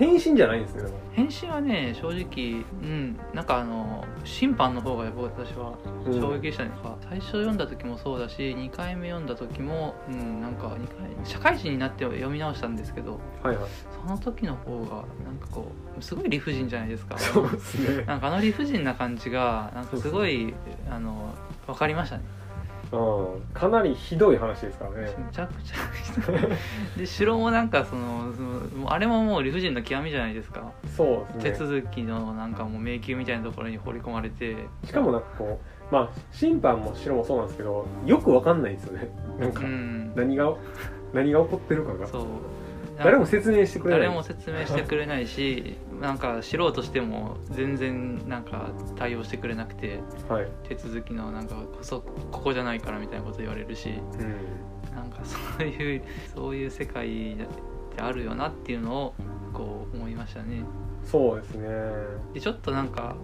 [0.00, 5.74] 変身じゃないんですね変身はね正直うんなんかあの審判の方が僕私は
[6.06, 6.20] うん。
[6.20, 13.70] 衝撃でしたね、なんか最初読んだ時もそうだし2回目読んだ時もうんなんか2回社会人になって読み直したんですけどはいはい。
[14.02, 17.18] その時の方がなんかこうすごい理不尽じゃないですか。
[17.18, 18.04] そうですね。
[18.06, 20.54] なんかあの理不尽な感じがなんかすごい
[20.90, 21.34] あの
[21.66, 22.24] 分かりましたね
[22.92, 23.40] うん。
[23.54, 24.96] かなりひどい話ですからね。
[25.02, 25.76] めちゃくちゃ
[26.98, 28.42] で城もなんかそのそ
[28.78, 30.72] のあれももう理不尽の極みじゃないですか。
[30.96, 31.80] そう手ですね。
[31.80, 34.56] 続きのなんかもう迷宮みたいなところに放り込まれて。
[34.84, 39.08] しかもなんかこうまあ審判も城もそうなんですけどよくわかんないんですよね。
[39.38, 40.12] なんかうん。
[40.16, 40.52] 何が
[41.12, 42.06] 何が起こってるかが。
[42.06, 42.24] そう
[43.04, 44.00] 誰も説明してくれない。
[44.00, 50.48] 誰も説明してくれないしなんか知ろうとしても全然なんか対応してくれなくてはい。
[50.68, 54.94] 手続きのなんかこそここじゃないからみたいなこと言われるしうん。
[54.94, 56.02] なんかそういう
[56.34, 57.46] そういう世界で
[57.98, 59.14] あるよなっていうのを
[59.52, 60.62] こう思いましたね。
[61.04, 61.68] そうですね。
[62.34, 63.16] でちょっとなんか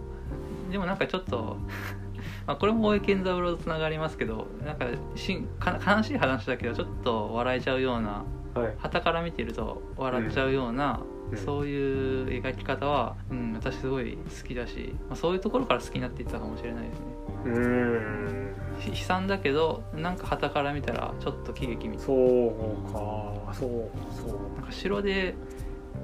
[0.70, 1.56] でもなんかちょっと
[2.46, 8.24] まあこれも大江健三郎とつながりますけどなんかしんか悲しい話だけどちょっと笑えちゃうような
[8.60, 8.74] はい。
[8.78, 11.38] 傍から見てると笑っちゃうような、うん。
[11.38, 17.06] そういう描き方は、うん、私すごい好きだし、まあ、そういうところから好きになっていったかもしれないですね。
[17.46, 18.54] うーん。
[18.80, 23.54] ひ悲惨だけどなんか傍から見たらちょっと喜劇みたいそうか。
[23.54, 23.70] そう
[24.14, 25.34] そうななんか城で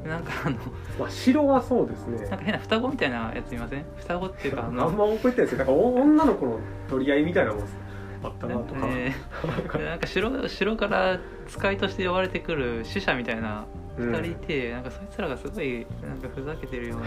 [0.06, 0.56] なんかあの
[0.98, 2.18] まあ城はそうですね。
[2.20, 3.84] なんか変な双子みたいなやついません？
[3.98, 7.62] 双子っていうかあの あんま覚えてないですけどなんかお女の子の取り合いみたいなもん
[8.28, 9.78] あったなとか、えー。
[9.78, 13.66] で なんか城城から使いとして呼ばれてくる死者みたいな
[13.98, 14.10] うん。
[14.10, 17.06] 2人いて、なんかそいつらがすごいなんかふざけてるような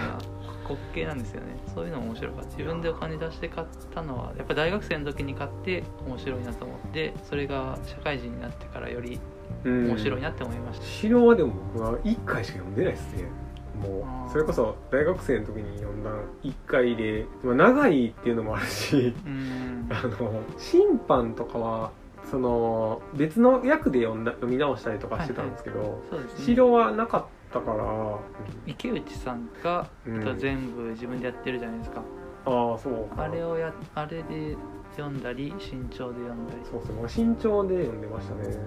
[0.63, 1.57] 滑稽なんですよね。
[1.73, 2.49] そういうのも面白かった。
[2.49, 9.19] 自分でお金出して買ったのはやっぱ大学生の時に買って面白いなと思ってそれが社会人になってからより
[9.63, 13.29] うん面白いなって思いました、城はでも僕は1回しか読んでないですね
[13.75, 16.09] もうそれこそ大学生の時に読んだ
[16.43, 19.87] 1回で、まあ、長いっていうのもあるしうん。
[19.91, 21.91] あの審判とかは
[22.29, 26.45] その別の役で読んだ読み直したりとかしてたんですけど、そうですね。
[26.45, 28.19] 城はなかったから、
[28.65, 30.39] 池内さんがうん。
[30.39, 32.01] 全部自分でやってるじゃないですか、
[32.45, 33.23] ああそうか。
[33.23, 34.57] あれをやあれで
[34.97, 36.59] 読んだり新潮で読んだり。
[36.63, 37.07] そうそう。
[37.07, 38.43] 慎重で読んでましたね。
[38.43, 38.59] ずっ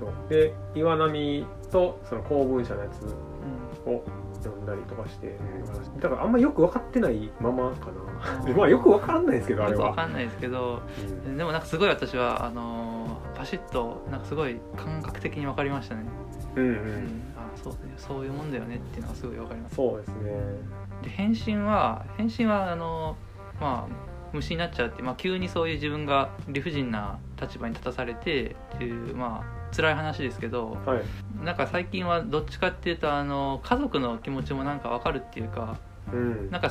[0.00, 0.28] と。
[0.28, 3.04] で岩波とその公文社のやつ
[3.86, 4.02] を読
[4.50, 5.36] んだりとかして
[6.00, 7.90] だからあんまよく分かってないままか
[8.40, 8.44] な。
[8.44, 10.82] でまあよく分からないですけどあれよくわはかんないですけど
[11.24, 11.36] うん。
[11.36, 16.04] でもなんかすごい私はあのーパシッとなんかすごい感覚的に分かりましたね、
[16.56, 16.76] うんううん。
[16.76, 19.74] ん、あそうねそういうもんだよねっていうのがすごい分かります。
[19.76, 20.30] そうですね。
[21.02, 31.02] で変身は変身はあのーまあ虫になっちゃうって、まあ、急にそういう自分が理不尽な立場に立たされてっていうまあ辛い話ですけどはい。
[31.44, 35.78] なんか最近はどっちかっていうとあの家族の気持ちもなんか分かるっていうか
[36.12, 36.50] うん。
[36.50, 36.70] なんか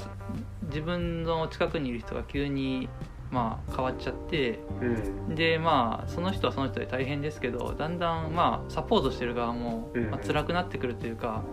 [0.64, 2.88] 自分の近くにいる人が急に
[3.32, 5.36] まあ変わっちゃってうん。
[5.36, 10.12] でまあその人はその人で大変ですけどだんだんまあサポートしてる側も、うん。
[10.12, 11.44] まあ辛くなってくるというか、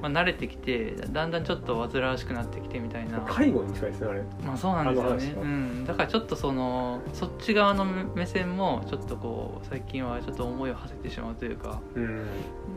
[0.00, 3.20] まあ、慣れてきてだんだんちょっと煩わしくなってきてみたいな。
[3.20, 4.22] 介護に近いですねあれ。
[4.44, 5.42] まあそうなんですよね。
[5.42, 12.26] うん、だからちょっとそのそっち側の目線もちょっとこう最近はちょっと思いを馳せてしまうというかうん。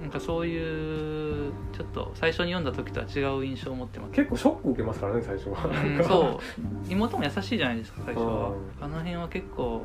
[0.02, 4.12] なんかそういうちょっと最初に読んだ時とは違う印象を持ってます。
[4.14, 6.90] 結構ショック受けますからね最初は、うん、そう。
[6.90, 9.82] 妹も優しいじゃないですか最初はうあの辺は結構、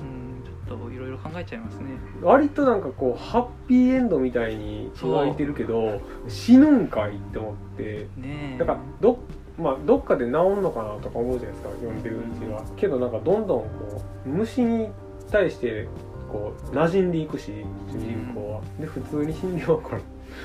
[0.00, 1.90] うん、ちょっといろいろ考えちゃいますね。
[2.22, 8.08] 割となんかこうハッピーエンドみたいに描いてるけど死ぬんかいって思って。
[8.16, 8.58] ねえ。
[8.58, 9.18] だからど,、
[9.58, 14.88] まあ、どっかで治んのかなとか思うじゃないですか読んでるうちはけどなんかどんどんこう虫に
[15.30, 15.88] 対して
[16.30, 17.52] こう馴染んでいくし
[17.88, 18.60] 主人公は。
[18.80, 19.98] で普通に死んでまうから、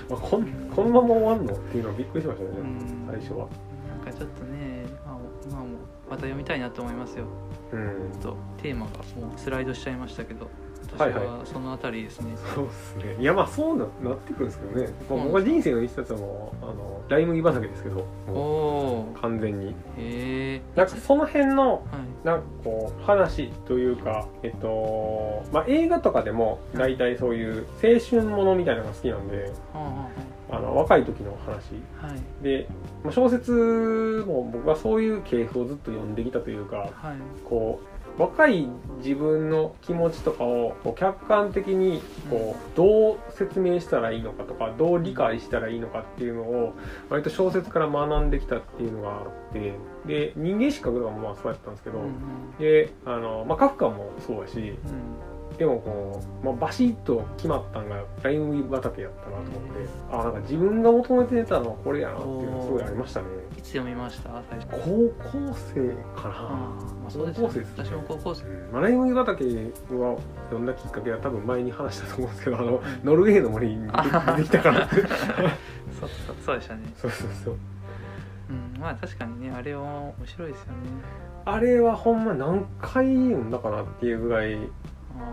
[0.09, 0.45] まあ、こん
[0.75, 3.07] このまま終わんのっていうのはびっくりしましたね、うん。
[3.07, 3.47] 最初は。
[4.03, 5.19] なんかちょっとね今も
[5.49, 5.65] 今も
[6.09, 7.25] また読みたいなと思いますよ
[7.73, 8.11] うん。
[8.21, 10.49] ちょっとテーマがもうスライドしちゃいましたけど
[10.83, 13.15] 私はそのあたりですね、そうですね。
[13.19, 15.23] いやまあそうななってくるんですけどね、まあ、うん。
[15.25, 19.67] 僕は人生の一冊はもうあのライ麦畑ですけどお完全に。
[19.67, 21.81] へえなんかその辺のはい。
[22.25, 30.07] なんかこう話というか、えっとまあ、映画とかでも大体そういう青春ものみたいなのが好きなんでは
[30.51, 31.81] あの若い時の話。
[32.01, 32.43] あはい。
[32.43, 32.67] で、
[33.03, 37.15] まあ、小説も僕はそういう系譜をずっと読んできたというかはい。
[37.45, 46.73] こう若い自分の気持ちとかをこう客観的にこうどう説明したらいいのかとかどう理解したらいいのかっていうのを
[47.09, 49.73] 割と小説から学んできたっていうのがあって
[50.05, 52.11] で人間失格とかもまあそうやったんですけど、うんうん。
[52.59, 55.30] であの、まあ、カフカもそうやしうん
[55.61, 63.27] でもこう、まあ、バシッと決まったんがライ麦畑やったなと思ってあなんか自分が求めてたのはこれやなっていうのがすごいありましたね。
[63.55, 64.67] いつ読みました最初。
[64.71, 64.79] 高
[65.29, 67.85] 校生かな、まあそうです高校生ですね。
[67.85, 68.45] 私も高校生。
[68.45, 68.71] うん。
[68.71, 70.17] まあ、ライ麦畑は
[70.49, 73.91] 読んだきっかけは多分前に話したと思うんですけどあのノルウェーの森に出
[74.41, 74.89] てきたから。
[74.89, 74.99] そう
[75.99, 76.81] そうそうでしたね。
[76.95, 77.55] そうそうそう。
[78.49, 80.73] うんまあ確かにねあれは面白いですよね。
[81.45, 84.57] あれはほんま何回読んだかなっていうぐらい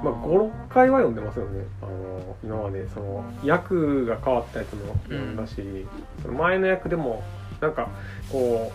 [0.02, 1.64] まあ、56回は読んでますよね。
[1.82, 5.86] あの今までその役が変わったやつも読んだし、
[6.22, 7.22] その前の役でも
[7.60, 7.88] なんか
[8.30, 8.72] こ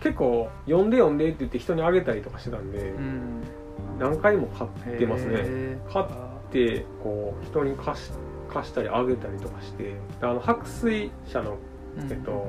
[0.00, 3.42] う結構読んで読んでって言って人にあげたりとかしてたんで、うん。
[3.98, 5.78] 何回も買ってますね。
[5.92, 6.06] 買っ
[6.50, 8.12] てこう人に貸し
[8.52, 11.58] 貸したりあげたりとかしてあの白水社の、
[11.98, 12.10] うん。
[12.10, 12.46] えっと、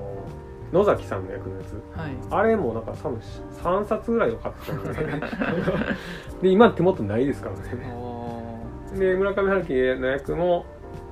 [0.71, 1.97] 野崎さんの役のやつ。
[1.97, 2.11] はい。
[2.29, 3.19] あれもなんか多分
[3.63, 4.93] 3冊ぐらいを買ってたんで
[6.43, 7.61] で今手元ないですからね。
[8.97, 10.65] で村上春樹の役も、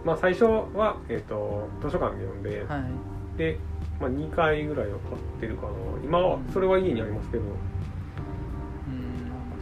[0.04, 3.38] まあ、最初は、えー、と図書館で読んで、はい。
[3.38, 3.60] で、
[4.00, 5.72] まあ、2回ぐらいは買ってるかな。
[6.04, 7.44] 今はそれは家にありますけど。
[7.44, 7.56] うん。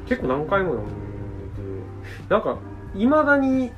[0.05, 1.03] 結構何回も読んでて
[2.29, 2.57] なんか
[2.95, 3.71] いまだに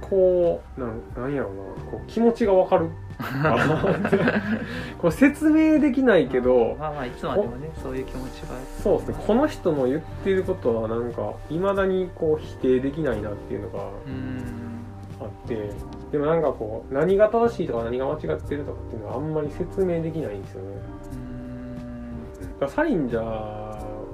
[0.00, 2.90] こうなんなんやろうなこう気持ちがわかる
[4.98, 9.24] こう説明できないけどまあまあいつまでもねそういう気持ちがそうですね。
[9.26, 14.80] この人の言ってることはなんかいまだにこう否定できないなっていうのがうん。
[15.20, 15.70] あって
[16.12, 20.68] でもなんかこう何が正しいとか何が間違ってるとかっていうのはあんまり説明できないんですよね。
[21.12, 22.52] うん。
[22.54, 23.22] だからサリンジャー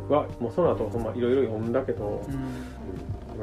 [0.09, 2.76] はもうその後ほんまいろいろ読んだけどうん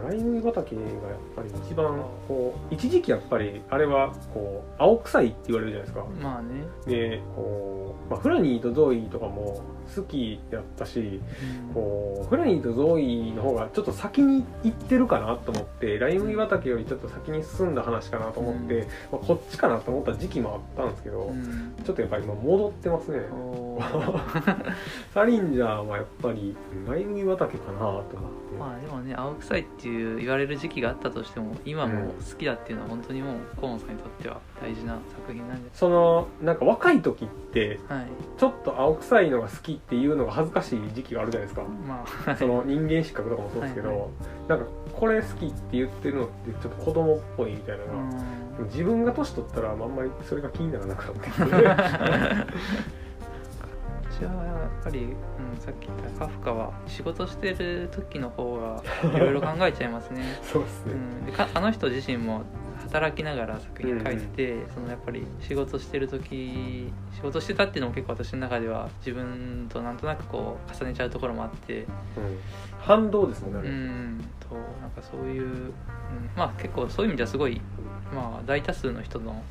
[0.04, 0.92] ライ麦畑がやっ
[1.36, 6.06] ぱり一番こう一時期やっぱりあれはこう青臭いって言われるじゃないですか。
[6.22, 6.66] まあね。
[6.86, 9.62] でこう、まあ、フラニーとゾーイとかも
[9.96, 11.22] 好きやったし
[11.70, 11.74] うん。
[11.74, 18.88] こうフラニーとゾーイの方がちょっと先に行ってるかなと思ってライ麦畑よりちょっと先に進んだ話かなと思って、うん。
[19.12, 21.76] まあ、こっちかなと思った時期もあったんですけど、うん。
[21.84, 23.20] ちょっとやっぱり今戻ってますね。
[25.14, 26.56] サリンジャーはやっぱり
[26.88, 28.18] ライ麦畑かなと思って、
[28.58, 38.08] まあでもね青臭いっていう言われる時期があったとしても今も好きだっていうのは本当にもう河野さんにとっては大事な作品なんじそのなんか若い時ってはい。
[38.38, 41.64] ちょっと青臭いのが好きっていうのが恥ずかしい時期があるじゃないですか。
[41.64, 44.10] まあその人間失格とかもそうですけど、はいはい。
[44.50, 48.10] なんかこれ好きって言ってるのってちょっと子供っぽいみたいなのが、うん。
[48.10, 48.16] で
[48.64, 51.44] も自分が年取ったらあんまりそれが気にならなくなってきて
[54.28, 58.84] 私はやっぱり、うん、さっき言ったカフカは仕事してる時の方が
[59.16, 62.44] いろいろ考えちゃいますね、 そうですね、うん、でかあの人自身も
[62.84, 71.82] 働きながら作品書いてて、そのやっぱり仕事してる時仕事してたっていうのも結構私の中では自分となんとなくこう重ねちゃうところもあって。
[71.82, 71.88] うん。
[72.84, 74.20] 反動ですねあうれ、ん。
[74.42, 75.72] となんかそういう、うん、
[76.36, 77.62] まあ結構そういう意味ではすごい、
[78.14, 79.42] まあ、大多数の人の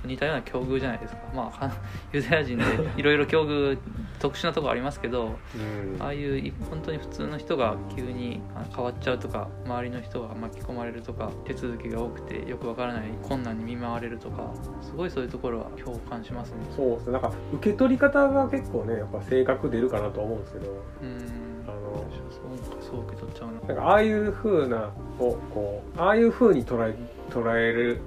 [0.00, 1.20] と似たような境遇じゃないですか。
[1.34, 1.72] まあは
[2.12, 2.64] ユダヤ人で
[2.96, 3.78] いろいろ境遇
[4.18, 6.02] 特殊なところありますけどうん。
[6.02, 16.56] ああいうい本当に普通の人が急にあ変わっちゃうとか周りの人が巻き込まれるとか手続きが多くてよくわからない困難に見舞われるとかすごいそういうところは共感しますね。
[16.76, 17.12] そうですね。
[17.12, 20.66] なんか受け取り方が結構ねやっぱ性格出るかなと思うんですけど。
[21.02, 21.38] うん。
[21.66, 22.04] あの
[22.80, 23.74] そう受け取っちゃうな。
[23.74, 26.94] なんかああいう風なをこうああいう風に捉え
[27.30, 28.00] 捉える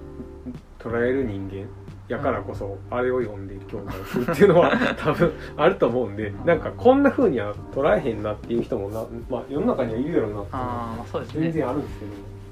[0.80, 1.68] 捉える人間
[2.12, 12.12] やからこそ、あれを読んで共感するっていうのは 多分あると思うんでなんかこんな風には捉えへんなっていう人もな、まあ、世の中にはいるやろうなってああまあそうです全ね、然あるんですけど。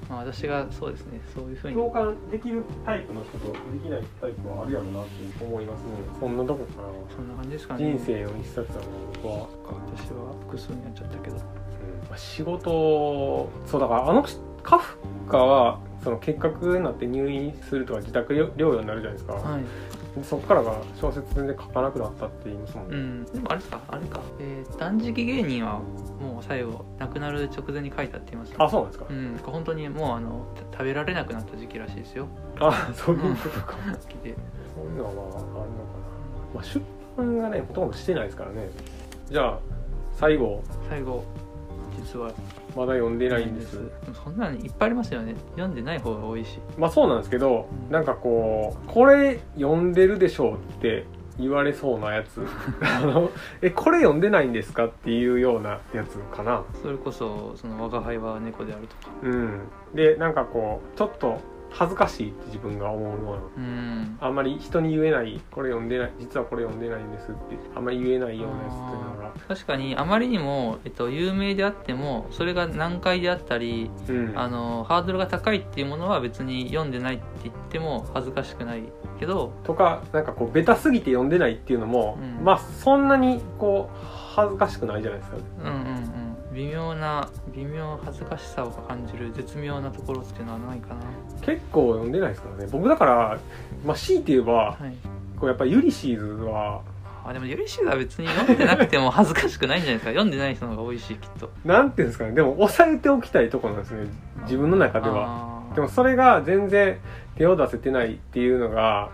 [0.10, 1.22] まあ、私がそうですね。
[1.36, 1.76] そういうふうに。
[1.76, 5.88] 共感できるタイプの人とできないタイプはあるやろうなって思いますね。
[6.20, 6.72] そんなとこか
[7.16, 7.92] そんな感じですかなね。
[7.92, 8.82] 人生の一冊だな
[9.22, 9.34] 僕は、
[9.94, 11.36] 私は複数になっちゃったけど。
[11.36, 11.42] うん。
[11.42, 11.46] ま
[12.16, 14.26] あ仕事そうだからあの
[14.64, 14.98] カフ
[15.30, 15.80] カは
[16.10, 19.64] その結核になって入院するとか自宅療養になるじゃないですか、はい。
[20.18, 23.26] でそっからが小説全然書かなくなったって言いますもんね、うん。
[23.26, 25.80] でもあれかあれか、えー断食芸人は
[26.20, 29.40] もう最後亡くなる直前に書いたって言いますあそうなんですか、うん。
[29.44, 32.28] 本当にもうあの食べられなくなった時期らしいですよ。
[32.60, 34.36] あそういうことか、 好きで。
[34.76, 35.66] そういうのはまああるのかな、
[36.56, 36.82] まあ、出
[37.16, 38.70] 版がねほとんどしてないですからね。
[39.30, 39.60] じゃあ
[40.14, 40.64] 最後。
[40.90, 41.24] 最後
[42.00, 42.32] 実は
[42.76, 43.80] まだ読んでないんです。
[44.24, 45.36] そんなのいっぱいありますよね。
[45.52, 46.60] 読んでない方が多いし。
[46.78, 47.92] まあそうなんですけど、うん。
[47.92, 51.06] なんかこうこれ読んでるでしょうって
[51.38, 52.46] 言われそうなやつ。
[52.82, 53.30] あの
[53.62, 56.64] えこれ読んでないんですかっていうようなやつかな。
[56.82, 59.14] それこそその「我が輩は猫である」とか。
[59.24, 59.62] うん。
[59.94, 61.38] でなんかこうちょっと
[61.72, 64.18] 恥ずかしいって自分が思うようなうん。
[64.22, 69.32] あんまり人に言えないこれ読んでない実はこれ読んでないんですってあんまり言えないようなやつっていうのが。
[69.48, 74.34] 確かにあまりにも、えっと、有名であってもそれが難解であったりうん。
[74.36, 78.84] あのハードルが高いっていうものは別に読んでないって言っても恥ずかしくない
[79.20, 82.44] けどとかなんかこうベタすぎて読んでないっていうのも、うん。
[82.44, 83.98] まあそんなにこう
[84.36, 85.38] 恥ずかしくないじゃないですか。
[85.38, 86.19] うんうんうん
[86.54, 91.02] 微妙な微妙恥ずかしさを感じる絶妙なところっていうのはないかな。
[91.42, 92.70] 結構読んでないですからね。
[92.72, 93.40] 僕だから、
[93.86, 94.96] まあ、強いて言えばはい。
[95.40, 96.82] こうやっぱユリシーズは
[97.26, 100.10] あでもユリシーズは別に読んでなくても恥ずかしくないんじゃないですか。
[100.12, 101.52] 読んでない人の方が多いしきっと。
[101.64, 102.32] なんていうんですかね。
[102.32, 104.08] でも抑えておきたいところなんですね。
[104.44, 105.60] 自分の中では。
[105.76, 106.98] でもそれが全然
[107.36, 109.10] 手を出せてないっていうのが、は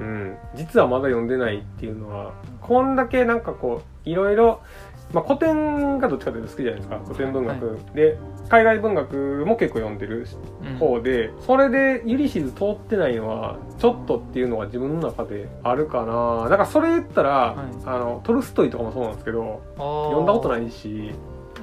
[0.00, 0.02] い。
[0.02, 4.60] うん、実はまだ読んでないっていうのはこんだけなんかこういろいろ、
[5.12, 8.16] まあ、古典がどっちかというと好きじゃないですか古典文学、で
[8.48, 10.26] 海外文学も結構読んでる
[10.62, 10.76] うん。
[10.78, 16.44] 方で、それでユリシーズ通ってないのはちょっとっていうのが自分の中であるかな。
[16.44, 17.56] だからそれ言ったら、はい。
[17.86, 21.12] あのトルストイとかもそうなんですけど読読んだことないいし。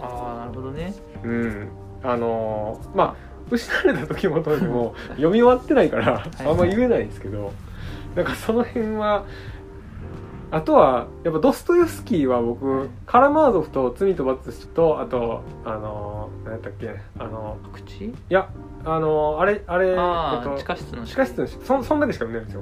[0.02, 0.94] ああなるほどね。
[1.24, 1.70] うん。
[2.04, 3.16] あのまあ
[3.50, 7.52] 失われた時もとでも 読み終わってないからいあんま言えないんですけど
[8.16, 9.24] なんかその辺は
[10.50, 18.06] あとはやっぱドストエフスキーは僕カラマーゾフと罪と罰とあとあの何やったっけあの口？
[18.06, 18.50] いや
[18.86, 22.62] あのあれあれああ、えっと地下室の地下室のそそんだけしか読んでないんですよ。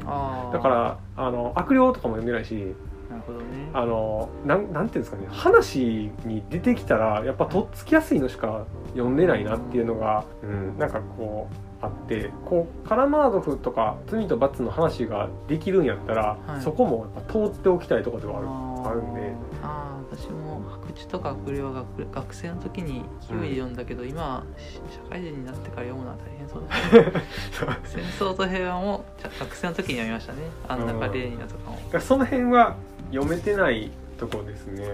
[0.51, 2.73] だからあの悪霊とかも読んでないし
[3.07, 3.45] なるほどね。
[3.73, 8.65] あのなんなんていうんですかね話に出てきたらやっぱとっつきやすいのしか
[8.95, 16.61] 読んでないなっていうのが、うん、なんかこうあってこうカラマーゾフとか罪と罰の話ができるんやったら、はい。
[16.61, 18.47] そこもやっぱ通っておきたいところではある。
[18.89, 19.33] あるんで。
[19.61, 27.79] ああ私も白痴とか悪霊は学学生の時に勢いで読んだけど、今し社会人になってから読むのは大変そうだね。
[27.83, 30.39] 戦争と平和も学生の時に読みましたね。
[30.67, 32.75] あんなかレーニナとかも、その辺は
[33.11, 34.87] 読めてないところですね、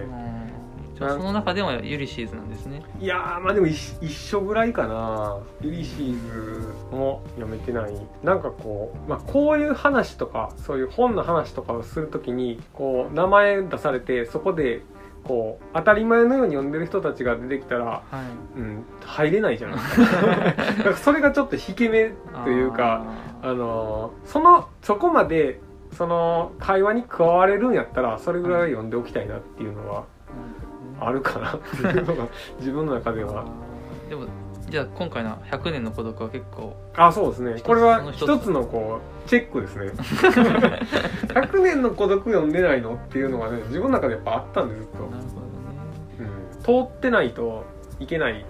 [0.98, 2.82] その中でもユリシーズなんですね。
[3.00, 5.38] いやーまあでも一一緒ぐらいかな。
[5.60, 7.92] ユリシーズも読めてない。
[8.22, 14.82] なんかこう、まあ、こういう話とかそういう本の話とかをするときにこう名前出されてそこで
[15.24, 18.02] こう当たり前のように読んでる人たちが出てきたら、は
[18.56, 18.58] い。
[18.58, 22.12] うん、入れないじゃ ないですかだからそれがちょっと引け目
[22.44, 23.04] というか
[23.42, 25.60] ああのーそのそこまで
[25.92, 30.04] その会話に加われるんやったらそれぐらいは読んでおきたいなっていうのはー
[31.08, 32.28] あるかなっていうのが
[32.58, 33.44] 自分の中では。
[34.08, 34.26] でも
[34.68, 37.60] じゃあ今回の「100年の孤独」は結構あそうですね。
[37.62, 38.50] これは一つ。
[38.50, 39.92] のこうチェックですね。
[41.28, 45.22] 100年の孤独読んでないのっていうのがね自分の中でやっぱあったんでずっと、なるほどね、
[46.20, 47.64] うん、通ってないと
[48.00, 48.44] いけない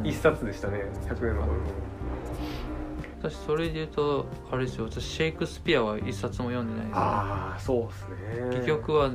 [0.00, 0.06] うん。
[0.06, 3.30] 一冊でしたね100年の孤独。
[3.30, 4.86] 私それで言うとあれですよ。
[4.90, 6.96] 私シェイクスピアは一冊も読んでないです。
[6.96, 8.46] ああそうですね。
[8.50, 9.10] 戯曲は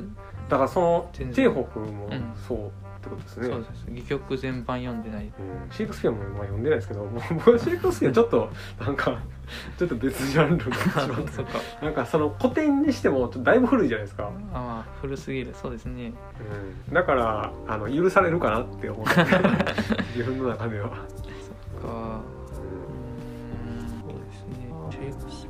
[0.48, 1.46] だからそのチ全然。
[1.46, 2.34] ェーホフもうん。
[2.46, 3.46] そうってことですね。
[3.48, 3.84] そうです。
[3.88, 5.24] 戯曲全般読んでない。
[5.24, 9.18] うん、シェイクスピアもまあ読んでないですけどもう 僕はシェイクスピアちょっとなんか
[9.78, 11.32] ちょっと別ジャンルになってしまって。
[11.32, 11.58] そっか。
[11.82, 15.54] なんかその古典にしてもちょっとだいぶ古いじゃないですか、あまあ古すぎる。
[15.54, 16.12] そうですね。
[16.88, 19.20] うん、だからあの許されるかなって思って。
[20.16, 20.90] 自分の中では、
[21.80, 22.20] そっか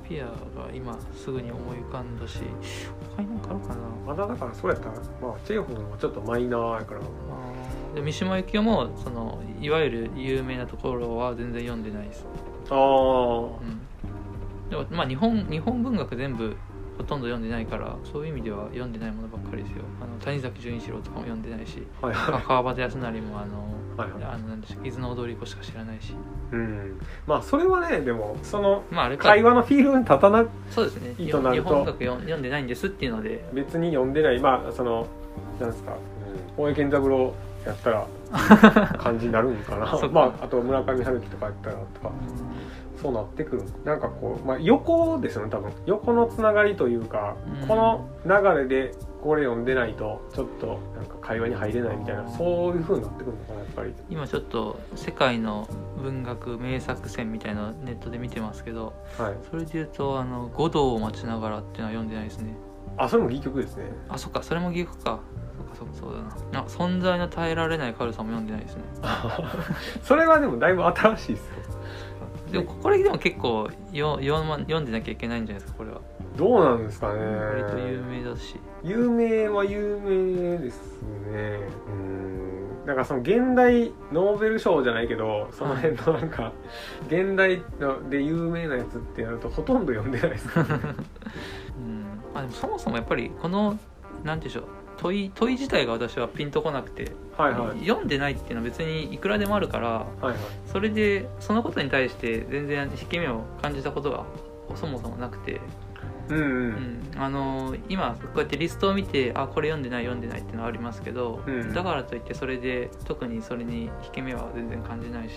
[0.08, 0.32] ピアが
[0.72, 2.40] 今すぐに思い浮かんだし
[3.16, 3.74] 他に何かあるかな？
[4.06, 7.00] まだだからそうやったら、まあ、チェーホンはちょっとマイナーやから。
[7.94, 12.26] で三島由紀夫もそのいわゆる有名なところは全然読んでないです、
[12.70, 13.80] ああうん、
[14.68, 16.54] でもまあ日本日本文学全部
[16.98, 19.84] ほとんど読んでないからそういう意味では読んでないものばっかりですよ。
[20.02, 22.42] あの谷崎潤一郎とかも読んでないしはいはい。
[22.42, 24.24] 川端康成もあのはいはい。
[24.24, 26.14] あのなんでしょう伊豆の踊り子しか知らないし。
[26.50, 27.00] うん。
[27.26, 28.82] まあそれはねでもその
[29.16, 31.14] 会話のフィールドに立たなそうですね。
[31.18, 31.62] いいとなると。
[31.62, 33.48] 日本学読ん読んでないんですっていうので。
[33.52, 34.40] 別に読んでない。
[34.40, 35.06] まあその
[35.60, 35.92] なんですか。
[36.58, 36.64] うん。
[36.64, 37.32] 大江健三郎
[37.64, 38.06] やったら
[38.98, 39.86] 感じになるんかな。
[40.10, 42.10] まああと村上春樹とかやったらとか
[43.00, 43.62] そうなってくる。
[43.84, 45.72] なんかこう、まあ、横ですよね多分。
[45.86, 47.68] 横のつながりというか、うん。
[47.68, 53.94] この流れでこれ読んでないとちょっとなんか会話に入れないみたいなそういう風になってくるのかなやっぱり。
[54.08, 55.68] 今ちょっと世界の
[56.00, 59.34] 文学名作選みたいなネットで見てますけどはい。
[59.50, 62.54] それで言うと「あの五道を待ちながら」っていうのは読んでないですね。
[62.96, 63.84] あそれも戯曲ですね。
[64.08, 64.42] あそっか。
[64.42, 65.20] それも戯曲か。
[65.56, 66.64] そっかそっかそうだな。
[66.64, 68.82] あ存在の耐えられない軽さも読んでないですね。
[70.02, 71.54] それはでもだいぶ新しいですよ
[72.50, 76.00] でもこれでも結構よ読ま読んでなきゃいけないんじゃないですかこれは。
[76.36, 77.20] どうなんですかね。
[77.20, 78.56] 割と有名だし。
[78.84, 81.60] 有名は有名ですね。
[81.88, 82.86] うん。
[82.86, 86.52] だからその現代ノーベル賞じゃないけどその辺のなんか
[87.06, 92.06] 現代ので有名なやつってやるとほとんど読んでないです うん。
[92.34, 93.78] あでもそもそもやっぱりこの
[94.24, 94.64] なんていうんでしょう
[94.98, 97.80] 問い問い自体が私はピンとこなくて、はいはい。
[97.86, 100.36] 読んでないっていうのは別にいくらでもあるからはいはい。
[100.66, 104.24] それでそのことに対して全然引け目を感じたことが
[104.74, 105.60] そもそもなくて、
[106.28, 106.70] うんううん。
[106.70, 115.34] ん、あの今こうやってリストを見てあこれ読んでない読んでないっていうのはありますけど、うんだからといってそれで特にそれに引け目は全然感じないし、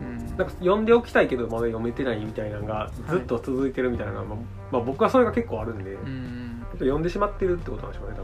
[0.00, 4.38] うん、なんか読んでおきたいけどまだ読めてないみたいなのがずっと続いてるみたいなのが、まあ
[4.72, 6.41] まあ、僕はそれが結構あるんで、うん
[6.84, 8.16] 読んでしまってるってことなんでしょうね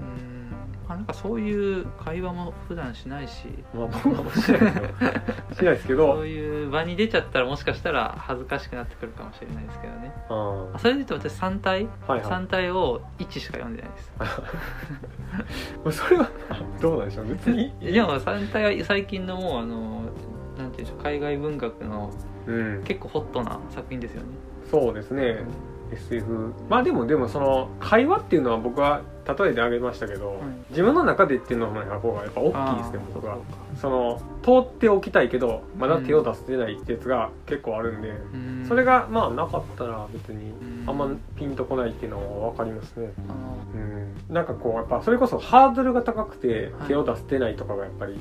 [0.00, 0.50] うん。
[0.88, 3.48] まあなんかそういう会話も普段しないし。
[3.74, 5.54] 多分まあ僕はしないですけど。
[5.56, 6.14] しないですけど。
[6.16, 10.12] そういう場に出ちゃったらもしかしたら恥ずかしくなってくるかもしれないですけどね。
[10.28, 12.30] ああそれで言うと私3体、はいはい。
[12.30, 14.12] 3体を1しか読んでないです。
[14.18, 14.42] あ
[15.92, 16.28] それは
[16.80, 17.26] どうなんでしょう？
[17.28, 20.02] 別にいや3体は最近のもうあの
[20.58, 22.10] なんていうんでしょう海外文学の
[22.46, 22.82] うん。
[22.84, 24.28] 結構ホットな作品ですよね。
[24.70, 25.38] そうですね
[25.92, 33.38] SF まあでもでもその会話っていうのは僕は例えで挙げましたけど、自分の中でっていうのの方がやっぱ大きいですね僕は。
[33.80, 38.64] その通っておきたいけどまだ手を出せてないってやつが結構あるんで、うん。
[38.68, 40.84] それがまあなかったら別にうん。
[40.86, 46.88] あんまピンとこないっていうのは分かりますね、あのうん、なんかこうやっぱそれこそハードルが高くてはい。
[46.88, 48.20] 手を出せてないとかがやっぱり、はい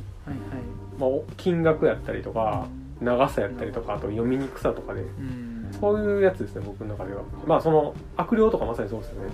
[0.97, 5.44] まあ、金額やったりとかはい長さやったりとかあと読みにくさとかでうん
[5.79, 7.21] そういうやつですね僕の中では。
[7.45, 9.29] まあその悪霊とかまさにそうですよね。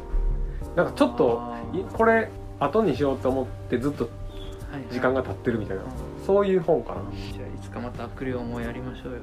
[0.76, 1.42] なんかちょっと
[1.94, 2.30] これ
[2.60, 5.84] 後にしようと思ってずっとはい時間が経ってるみたいな。
[5.84, 5.86] あ
[6.26, 7.02] そういう本かな。
[7.34, 9.20] じゃあいつかまた悪霊もやりましょうよ。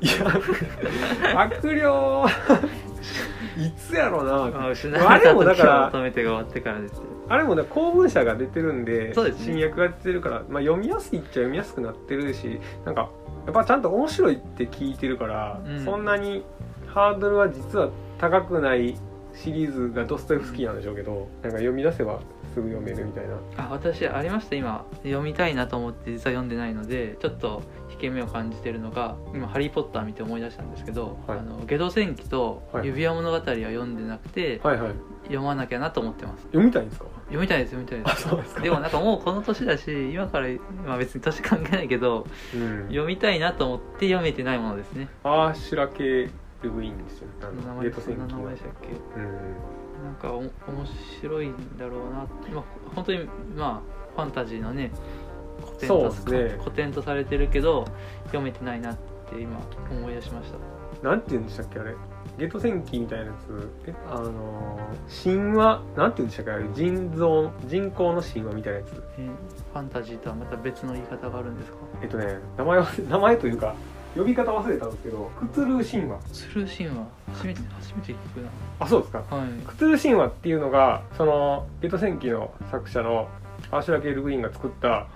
[0.00, 1.82] いや悪霊
[3.64, 4.44] いつやろうな。
[4.44, 13.10] あれたあれもだ時からを求めてが終わってからですよあれもね公文社が出てるんでね新訳が出てるから、まあ、読みやすいっちゃ読みやすくなってるしなんか
[13.46, 15.84] やっぱちゃんと面白いって聞いてるから、うん。
[15.84, 16.44] そんなに
[16.92, 18.96] ハードルは実は高くない
[19.34, 22.20] シリーズがドストエフスキーなんでしょうけどなんか読み出せば
[22.54, 23.36] すぐ読めるみたいな。
[23.56, 24.84] あ私ありました今。
[25.04, 31.38] 読みたいなと思って実は読んでないのでちょっと引け目を感じてるのが今「ハリー・ポッター」見て思い出したんですけど「はい。
[31.38, 32.86] あのゲド戦記」と「はい。
[32.88, 34.92] 指輪物語」は読んでなくて、はいはい。
[35.24, 36.42] 読まなきゃなと思ってます。
[36.48, 37.06] 読みたいんですか？
[37.26, 38.60] 読みたいです読みたいであすそうですか。
[38.60, 40.48] でもなんかもうこの年だし今から、
[40.86, 42.88] まあ、別に年関係ないけどうん。
[42.88, 45.08] 読みたいなと思って読めてないものですね。
[45.24, 46.28] ああ白系
[46.62, 48.26] ルブインですよあのゲート戦記の。
[48.26, 48.88] 名前でしたっけ？
[49.20, 50.04] うん。
[50.04, 50.50] なんかお面
[51.20, 53.82] 白いんだろうなまあ本当にま
[54.16, 54.90] あファンタジーのね
[55.64, 56.58] 古典とね。
[56.58, 57.86] 古典とされてるけど
[58.26, 59.60] 読めてないなって今
[59.90, 60.58] 思い出しました。
[61.08, 61.94] なんて言うんでしたっけあれ？
[62.38, 63.68] ゲート戦記みたいなやつ？
[63.86, 65.82] えあのー神話？
[65.96, 66.64] なんて言うんでしたっけあれ？
[66.74, 69.02] 人造人工の神話みたいなやつ？
[69.18, 69.28] え
[69.72, 71.76] ファンタジーとはまた別の言い方があるんですか？
[72.02, 73.74] えっとね名前忘れ名前というか
[74.16, 76.20] 呼び方忘れたんですけどクトゥルー神話。
[76.32, 77.06] スルー神話。
[77.32, 78.48] 初めて初めて聞くな。
[78.80, 79.18] あそうですか。
[79.30, 79.48] はい。
[79.66, 83.28] クトゥルー神話っていうのがそのゲート戦記の作者の
[83.70, 85.08] アーシュラ・ケール・グリーンが作ったはい。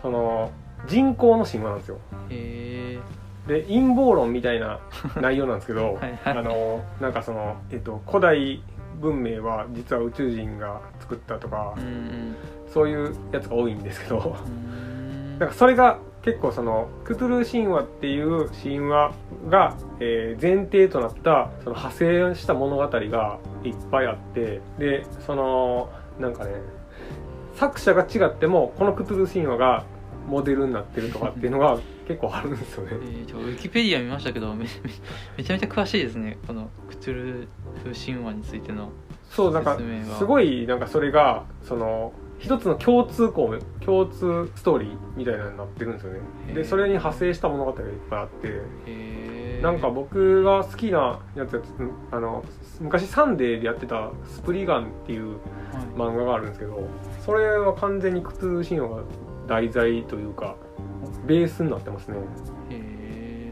[0.00, 0.52] その
[0.86, 1.98] 人工の神話なんですよ。
[2.30, 2.98] へえ
[3.48, 4.78] で陰謀論みたいな
[5.20, 6.38] 内容なんですけどはいはい。
[6.38, 8.62] あのなんかその、えっと、古代
[9.00, 12.36] 文明は実は宇宙人が作ったとか、うんうん。
[12.68, 14.26] そういうやつが多いんですけどうー
[15.36, 15.38] ん。
[15.40, 19.12] なんかそれが結構そのクトゥルー神話っていう神話
[19.48, 26.52] が、えー前提となったその派生した物語がいっぱいあってでそのなんかね
[27.54, 29.84] 作者が違ってもこのクトゥルー神話が
[30.26, 32.94] モデルになってるとかっていうのが 結構あるんですよねえ。
[33.24, 34.70] ー、ちょウィキペディア見ましたけどめめ
[35.38, 37.48] めちゃめちゃ詳しいですねこのクトゥル
[37.84, 38.90] フ神話についての
[39.30, 39.78] そうなんか
[40.18, 46.20] すごいなんかそれがその一つの共通項共通ストーリーみたいなのになってるんですよね。
[46.54, 49.20] でそれに派生した物語がいっぱいあって。
[49.60, 51.62] なんか僕が好きなやつ
[52.10, 52.42] あの
[52.80, 55.36] 昔サンデーでやってた「スプリガン」っていうは
[55.96, 56.88] 漫画があるんですけど
[57.24, 59.02] それは完全にクトゥルー神話が
[59.46, 60.56] 題材というか
[61.26, 62.16] ベースになってますね。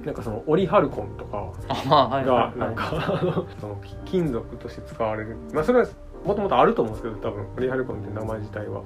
[0.05, 1.53] なんかそのオリハルコンとか
[2.25, 3.45] がなんか
[4.07, 5.37] 金属として使われる。
[5.53, 5.87] まあそれは
[6.29, 8.83] もともとあると思うんですけど多分オリハルコンって名前自体は、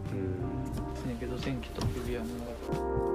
[1.05, 3.12] 常ゲド戦記と指輪物語